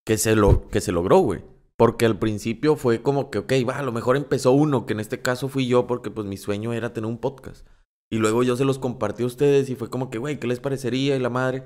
[0.04, 1.42] Que se, lo, que se logró, güey.
[1.78, 5.00] Porque al principio fue como que, ok, va, a lo mejor empezó uno, que en
[5.00, 7.66] este caso fui yo, porque pues mi sueño era tener un podcast.
[8.10, 10.60] Y luego yo se los compartí a ustedes y fue como que, güey, ¿qué les
[10.60, 11.16] parecería?
[11.16, 11.64] Y la madre.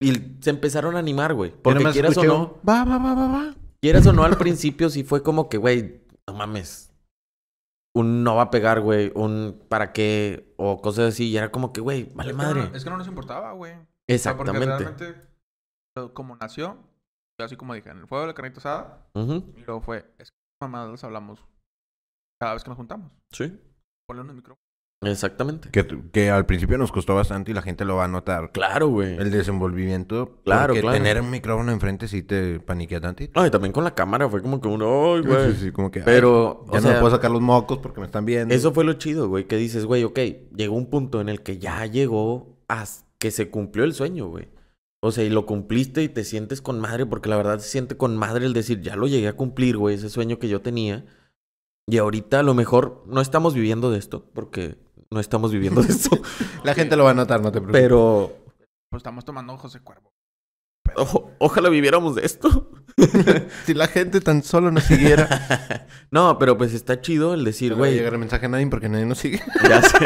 [0.00, 1.52] Y se empezaron a animar, güey.
[1.62, 3.54] Porque quieras o no, Va, va, va, va, va.
[3.80, 6.92] quieras o no, al principio sí fue como que, güey, no mames.
[7.94, 9.12] Un no va a pegar, güey.
[9.14, 10.52] Un para qué.
[10.56, 11.28] O cosas así.
[11.30, 12.68] Y era como que, güey, vale Es que madre.
[12.70, 13.72] no- es que no nos importaba, güey.
[13.72, 13.76] O
[14.18, 14.66] sea, porque Exactamente.
[14.66, 15.14] realmente,
[15.96, 16.76] eh, como nació,
[17.38, 20.30] así como dije, en el fuego de la carnita asada, Ujú, y luego fue, es
[20.30, 21.44] que mamadas las hablamos
[22.40, 23.12] cada vez que nos juntamos.
[23.32, 23.58] Sí.
[24.06, 24.60] Ponle un micrófono.
[25.04, 25.68] Exactamente.
[25.70, 28.52] Que, que al principio nos costó bastante y la gente lo va a notar.
[28.52, 29.16] Claro, güey.
[29.16, 30.40] El desenvolvimiento.
[30.44, 30.96] Claro, porque claro.
[30.96, 33.40] tener un micrófono enfrente sí te paniquea tantito.
[33.40, 35.52] No, y también con la cámara fue como que uno, ay, güey.
[35.52, 37.98] Sí, sí, como que, ay, Pero, ya o no me puedo sacar los mocos porque
[38.00, 38.54] me están viendo.
[38.54, 39.46] eso fue lo chido, güey.
[39.46, 40.18] Que dices, güey, ok,
[40.54, 42.84] llegó un punto en el que ya llegó a
[43.18, 44.48] que se cumplió el sueño, güey.
[45.04, 47.96] O sea, y lo cumpliste y te sientes con madre, porque la verdad se siente
[47.96, 51.04] con madre el decir, ya lo llegué a cumplir, güey, ese sueño que yo tenía.
[51.88, 54.76] Y ahorita a lo mejor no estamos viviendo de esto, porque
[55.10, 56.10] no estamos viviendo de esto.
[56.64, 57.80] La gente lo va a notar, no te preocupes.
[57.82, 58.32] pero
[58.90, 60.12] Pues estamos tomando José Cuervo.
[60.96, 62.70] o- ojalá viviéramos de esto.
[63.66, 65.88] si la gente tan solo nos siguiera.
[66.12, 68.88] no, pero pues está chido el decir, no güey, llegar el mensaje a nadie porque
[68.88, 69.40] nadie nos sigue.
[69.68, 69.96] Ya sé.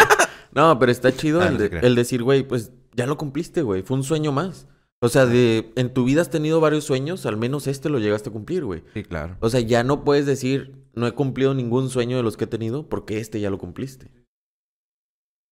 [0.53, 3.61] No, pero está chido Ah, el, no de- el decir, güey, pues ya lo cumpliste,
[3.61, 3.83] güey.
[3.83, 4.69] Fue un sueño más.
[5.01, 8.31] O sea, de en tu vida has tenido varios sueños, al menos este lo llegaste
[8.31, 8.83] a cumplir, güey.
[8.95, 9.37] Sí, claro.
[9.41, 12.49] O sea, ya no puedes decir, no he cumplido ningún sueño de los que he
[12.49, 14.11] tenido, porque este ya lo cumpliste.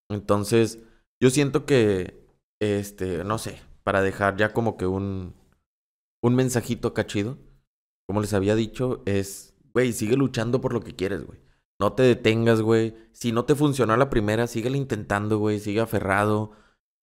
[0.09, 0.79] Entonces,
[1.21, 2.25] yo siento que,
[2.59, 5.35] este, no sé, para dejar ya como que un,
[6.23, 7.37] un mensajito acá chido,
[8.07, 11.39] como les había dicho, es, güey, sigue luchando por lo que quieres, güey.
[11.79, 12.95] No te detengas, güey.
[13.11, 15.59] Si no te funcionó la primera, síguele intentando, güey.
[15.59, 16.51] Sigue aferrado.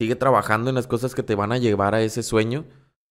[0.02, 2.64] Sigue trabajando en las cosas que te van a llevar a ese sueño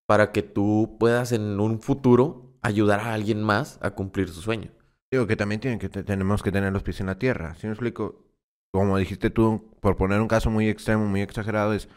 [0.08, 4.72] para que tú puedas en un futuro ayudar a alguien más a cumplir su sueño.
[5.10, 7.56] Digo que también tienen que te- tenemos que tener los pies en la tierra.
[7.56, 8.26] Si me explico?
[8.74, 11.88] Como dijiste tú, por poner un caso muy extremo, muy exagerado, es,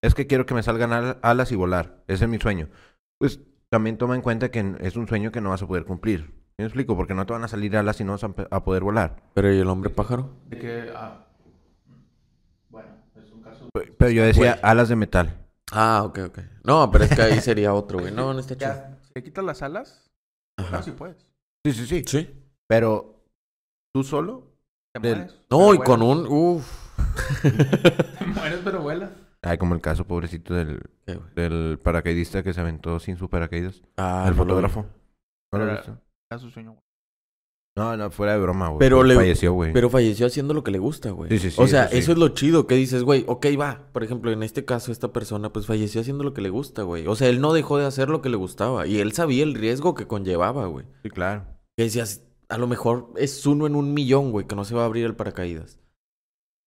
[0.00, 2.04] es que quiero que me salgan al- alas y volar.
[2.06, 2.68] Ese es mi sueño.
[3.18, 6.20] Pues también toma en cuenta que es un sueño que no vas a poder cumplir.
[6.20, 6.94] ¿Sí me explico?
[6.96, 9.24] Porque no te van a salir alas y no vas a, poder volar.
[9.34, 10.36] Pero ¿y el hombre pájaro?
[10.46, 11.26] De que, ah,
[12.70, 13.65] bueno, es un caso...
[13.98, 14.60] Pero yo decía Güey.
[14.62, 15.36] alas de metal.
[15.72, 16.38] Ah, ok, ok.
[16.64, 18.12] No, pero es que ahí sería otro, güey.
[18.12, 18.70] No, no está chido.
[18.72, 20.10] Ya, si le quitas las alas,
[20.58, 20.68] Ajá.
[20.68, 21.16] claro, sí puedes.
[21.64, 22.04] Sí, sí, sí.
[22.06, 22.42] Sí.
[22.68, 23.24] Pero
[23.94, 24.44] tú solo.
[24.94, 25.34] Te Del- mueres.
[25.50, 26.26] No, pero y con un...
[26.26, 26.96] Uf.
[27.42, 29.10] Te mueres, pero vuelas.
[29.42, 31.28] Ay, como el caso pobrecito del, ¿Qué, güey?
[31.34, 33.82] del paracaidista que se aventó sin su paracaídas.
[33.96, 34.50] Ah, el no lo vi.
[34.62, 34.86] fotógrafo.
[35.52, 35.64] ¿No lo?
[35.72, 36.76] Era su sueño.
[37.76, 38.78] No, no, fuera de broma, güey.
[38.78, 39.72] Pero le- Falleció, güey.
[39.72, 41.28] Pero falleció haciendo lo que le gusta, güey.
[41.30, 41.98] Sí, sí, sí, O sea, eso sí.
[41.98, 43.88] eso es lo chido que dices, güey, ok, va.
[43.92, 47.06] Por ejemplo, en este caso, esta persona, pues falleció haciendo lo que le gusta, güey.
[47.06, 48.86] O sea, él no dejó de hacer lo que le gustaba.
[48.86, 50.86] Y él sabía el riesgo que conllevaba, güey.
[51.02, 51.44] Sí, claro.
[51.76, 54.82] Que decías, a lo mejor es uno en un millón, güey, que no se va
[54.82, 55.78] a abrir el paracaídas.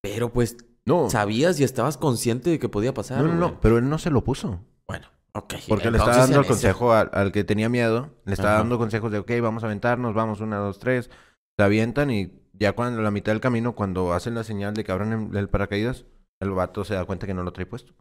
[0.04, 1.10] Pero pues No.
[1.10, 3.18] sabías y estabas consciente de que podía pasar.
[3.24, 3.52] No, no, güey.
[3.54, 3.60] no.
[3.62, 4.60] Pero él no se lo puso.
[4.88, 5.54] Bueno, ok.
[5.68, 8.10] Porque le entonces estaba dando el consejo al, al que tenía miedo.
[8.26, 8.60] Le estaba Ajá.
[8.60, 11.10] dando consejos de, ok, vamos a aventarnos, vamos, una, dos, tres.
[11.58, 14.84] Se avientan y ya cuando a la mitad del camino, cuando hacen la señal de
[14.84, 16.06] que abran el, el paracaídas,
[16.42, 17.94] el vato se da cuenta que no lo trae puesto.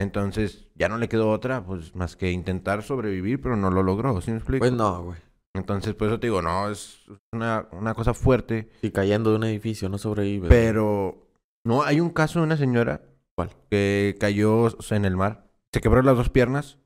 [0.00, 4.20] Entonces, ya no le quedó otra, pues, más que intentar sobrevivir, pero no lo logró,
[4.20, 4.60] ¿sí me explico?
[4.60, 5.18] Pues no, güey.
[5.56, 7.00] Entonces, por eso te digo, no, es
[7.32, 8.70] una, una cosa fuerte.
[8.82, 10.48] Y cayendo de un edificio no sobrevive.
[10.48, 11.26] Pero,
[11.64, 13.02] no, hay un caso de una señora
[13.34, 13.50] ¿Cuál?
[13.70, 15.47] que cayó en el mar.
[15.72, 16.78] Se quebró las dos piernas.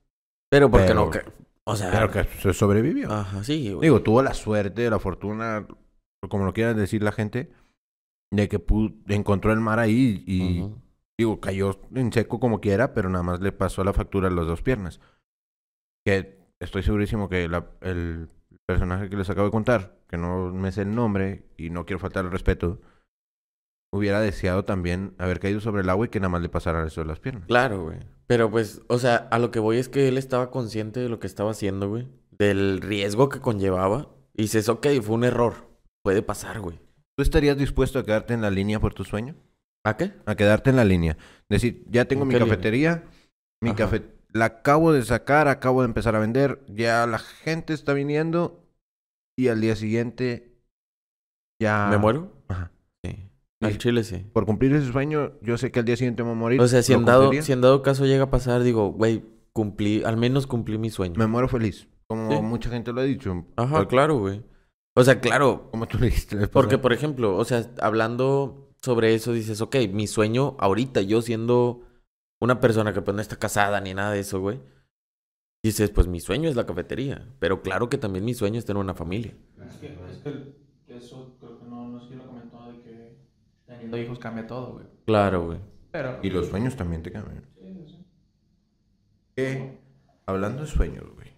[0.51, 1.11] Pero porque no...
[1.11, 1.33] pero- ca-
[1.65, 3.11] O sea, Pero que se sobrevivió.
[3.11, 3.83] ajá, sí, güey.
[3.89, 5.67] Digo, tuvo la suerte, la fortuna,
[6.29, 7.51] como lo quieran decir la gente,
[8.33, 10.79] de que pu- encontró el mar ahí y, Ujú.
[11.19, 14.47] digo, cayó en seco como quiera, pero nada más le pasó la factura a las
[14.47, 15.01] dos piernas.
[16.05, 18.29] Que estoy segurísimo que la- el
[18.67, 22.01] personaje que les acabo de contar, que no me sé el nombre y no quiero
[22.01, 22.81] faltar el respeto,
[23.95, 27.03] hubiera deseado también haber caído sobre el agua y que nada más le pasara eso
[27.03, 27.45] de las piernas.
[27.47, 27.99] Claro, güey.
[28.33, 31.21] Pero pues, o sea, a lo que voy es que él estaba consciente de lo
[31.21, 32.09] que estaba haciendo, güey.
[32.31, 34.09] Del riesgo que conllevaba.
[34.33, 35.69] Y dices, ok, fue un error.
[36.03, 36.81] Puede pasar, güey.
[37.15, 39.35] ¿Tú estarías dispuesto a quedarte en la línea por tu sueño?
[39.85, 40.15] ¿A qué?
[40.25, 41.19] A quedarte en la línea.
[41.51, 42.49] Decir, ya tengo ¿En mi línea?
[42.49, 43.05] cafetería,
[43.61, 43.77] mi Ajá.
[43.77, 48.65] café, la acabo de sacar, acabo de empezar a vender, ya la gente está viniendo
[49.37, 50.57] y al día siguiente
[51.61, 51.89] ya...
[51.91, 52.33] ¿Me muero?
[52.49, 52.71] Ajá.
[53.67, 54.25] Al chile sí.
[54.33, 56.61] Por cumplir ese sueño, yo sé que al día siguiente me voy a morir.
[56.61, 57.43] O sea, si ¿lo en, dado, cumpliría?
[57.43, 61.15] si en dado caso llega a pasar, digo, güey, cumplí, al menos cumplí mi sueño.
[61.19, 61.89] Me muero feliz.
[62.07, 62.43] Como Sí.
[62.43, 63.47] mucha gente lo ha dicho.
[63.57, 64.43] Ajá, claro, güey.
[64.95, 65.69] O sea, claro.
[65.71, 66.49] Como tú le dijiste.
[66.49, 71.83] Porque, por ejemplo, o sea, hablando sobre eso, dices, ok, mi sueño ahorita, yo siendo
[72.41, 74.61] una persona que pues no está casada ni nada de eso, güey.
[75.65, 77.29] Dices, pues mi sueño es la cafetería.
[77.39, 79.35] Pero claro que también mi sueño es tener una familia.
[79.65, 83.17] Es que, es que eso creo que no, no sé si lo comentó de que
[83.83, 84.87] teniendo hijos cambia todo, güey.
[85.07, 85.59] Claro, güey.
[85.91, 86.19] Pero.
[86.23, 87.45] Y los sueños también te cambian.
[87.61, 88.07] Sí, sí.
[89.37, 89.81] ¿Qué?
[90.27, 91.33] Hablando de sueños, güey.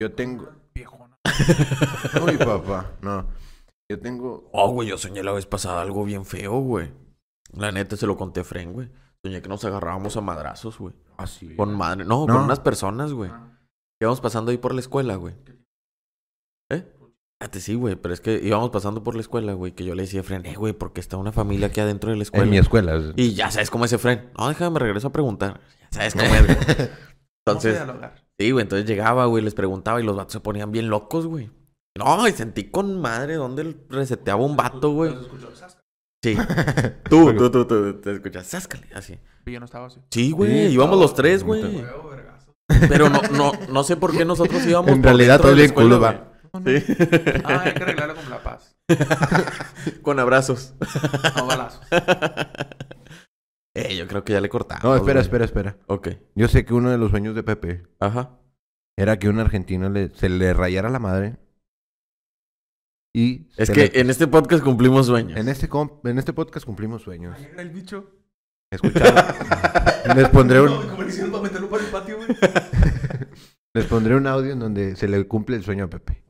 [0.00, 0.48] Yo tengo...
[0.74, 1.16] Viejona.
[2.24, 2.92] Uy, papá.
[3.02, 3.26] No.
[3.88, 4.48] Yo tengo...
[4.52, 6.92] Oh, güey, yo soñé la vez pasada algo bien feo, güey.
[7.52, 8.90] La neta se lo conté a Fren, güey.
[9.24, 10.94] Soñé que nos agarrábamos a madrazos, güey.
[11.16, 11.56] Así.
[11.56, 12.04] Con madre.
[12.04, 12.34] No, No.
[12.34, 13.30] con unas personas, güey.
[13.32, 13.58] Ah.
[14.00, 15.34] Íbamos pasando ahí por la escuela, güey.
[15.46, 15.59] ¿Eh?
[17.40, 17.96] Fíjate, sí, güey.
[17.96, 19.72] Pero es que íbamos pasando por la escuela, güey.
[19.72, 22.16] Que yo le decía a Fren, eh, güey, porque está una familia aquí adentro de
[22.16, 22.44] la escuela.
[22.44, 23.00] En mi escuela.
[23.16, 24.30] Y ya sabes cómo es ese Fren.
[24.38, 25.60] No, déjame, me regreso a preguntar.
[25.90, 26.88] Ya sabes cómo es, güey.
[27.46, 28.14] Entonces, dialogar.
[28.38, 28.62] sí, güey.
[28.62, 31.50] Entonces llegaba, güey, les preguntaba y los vatos se ponían bien locos, güey.
[31.96, 35.16] No, y sentí con madre donde reseteaba un vato, güey.
[36.22, 36.36] Sí.
[37.08, 38.46] Tú, tú, tú, tú, te escuchas.
[38.46, 39.18] Sáscale, así.
[39.46, 40.00] Y yo no estaba así.
[40.10, 40.68] Sí, güey.
[40.68, 41.82] Sí, íbamos los tres, güey.
[42.88, 44.90] Pero no, no, no sé por qué nosotros íbamos.
[44.90, 46.29] En por realidad todo bien escuela, culo, va.
[46.52, 46.66] No, no.
[46.70, 46.84] Sí.
[47.44, 48.76] Ah, hay que arreglarlo con la paz.
[50.02, 50.74] Con abrazos.
[51.36, 51.80] No balazos.
[53.74, 54.82] Eh, yo creo que ya le cortamos.
[54.82, 55.22] No, espera, güey.
[55.24, 55.76] espera, espera.
[55.86, 56.08] Ok.
[56.34, 58.38] Yo sé que uno de los sueños de Pepe Ajá.
[58.98, 61.36] era que un argentino le, se le rayara la madre.
[63.14, 65.38] Y Es que le- en este podcast cumplimos sueños.
[65.38, 67.36] en, este com- en este podcast cumplimos sueños.
[67.38, 68.10] Ahí era el bicho.
[68.72, 69.34] Escuchar.
[70.16, 72.28] les, pondré un, ¿Cómo le hicieron para meterlo por el patio, güey?
[73.74, 76.22] les pondré un audio en donde se le cumple el sueño a Pepe.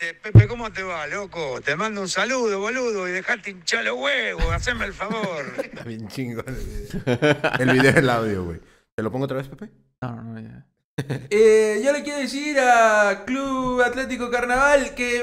[0.00, 1.60] Este, Pepe, ¿cómo te va, loco?
[1.60, 5.44] Te mando un saludo, boludo, y dejate hinchar los huevos, haceme el favor.
[5.62, 7.36] Está bien chingón el video.
[7.58, 8.60] El video el audio, güey.
[8.94, 9.68] ¿Te lo pongo otra vez, Pepe?
[10.00, 10.64] No, no, no, ya.
[11.30, 15.22] Eh, yo le quiero decir a Club Atlético Carnaval que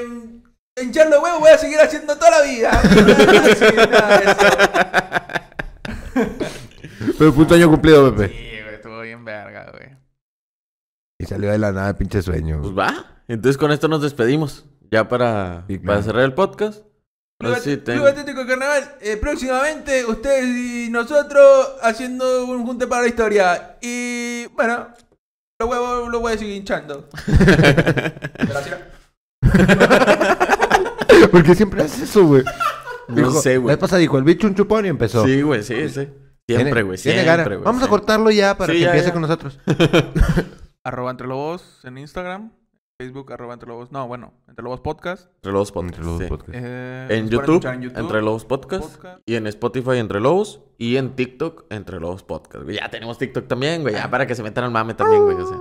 [0.80, 2.70] hinchar los huevos voy a seguir haciendo toda la vida.
[6.18, 6.24] No.
[7.16, 8.28] Pero un sueño cumplido, Pepe.
[8.28, 9.90] Sí, güey, estuvo bien verga, güey.
[11.18, 12.60] Y salió de la nada el pinche sueño.
[12.60, 13.17] Pues va.
[13.28, 14.64] Entonces con esto nos despedimos.
[14.90, 16.82] Ya para, Sí, para cerrar el podcast.
[17.40, 22.86] No Club, At- ten- Club Atlético Carnaval, eh, próximamente ustedes y nosotros haciendo un junte
[22.88, 23.76] para la historia.
[23.80, 24.88] Y bueno,
[25.60, 27.08] los huevos los voy a seguir hinchando.
[28.38, 28.78] Gracias.
[31.30, 32.42] ¿Por qué siempre haces eso, güey?
[33.08, 33.74] No Dijo- sé, La güey.
[33.74, 35.24] vez pasada dijo, el bicho un chupón y empezó.
[35.24, 36.08] Sí, güey, sí, sí.
[36.48, 36.98] Siempre, güey.
[36.98, 37.64] Siempre, güey.
[37.64, 39.12] Vamos a cortarlo ya para Sí, que ya, empiece ya.
[39.12, 39.58] con nosotros.
[40.84, 42.52] Arroba entre lobos en Instagram.
[43.00, 43.92] Facebook, arroba entre lobos.
[43.92, 45.28] No, bueno, entre lobos podcast.
[45.36, 46.02] Entre Lobos Podcast.
[46.02, 46.34] Entre sí.
[46.52, 48.96] Eh, En YouTube, Entre Lobos Podcast.
[48.96, 49.20] Podcast.
[49.24, 50.62] Y en Spotify, Entre Lobos.
[50.78, 52.64] Y en TikTok, Entre Lobos Podcast.
[52.64, 52.74] güey.
[52.78, 53.94] Ya tenemos TikTok también, güey.
[53.94, 55.36] Ya para que se metan al mame también, güey.
[55.36, 55.58] o sea.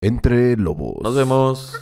[0.00, 0.96] Entre lobos.
[1.02, 1.78] Nos vemos.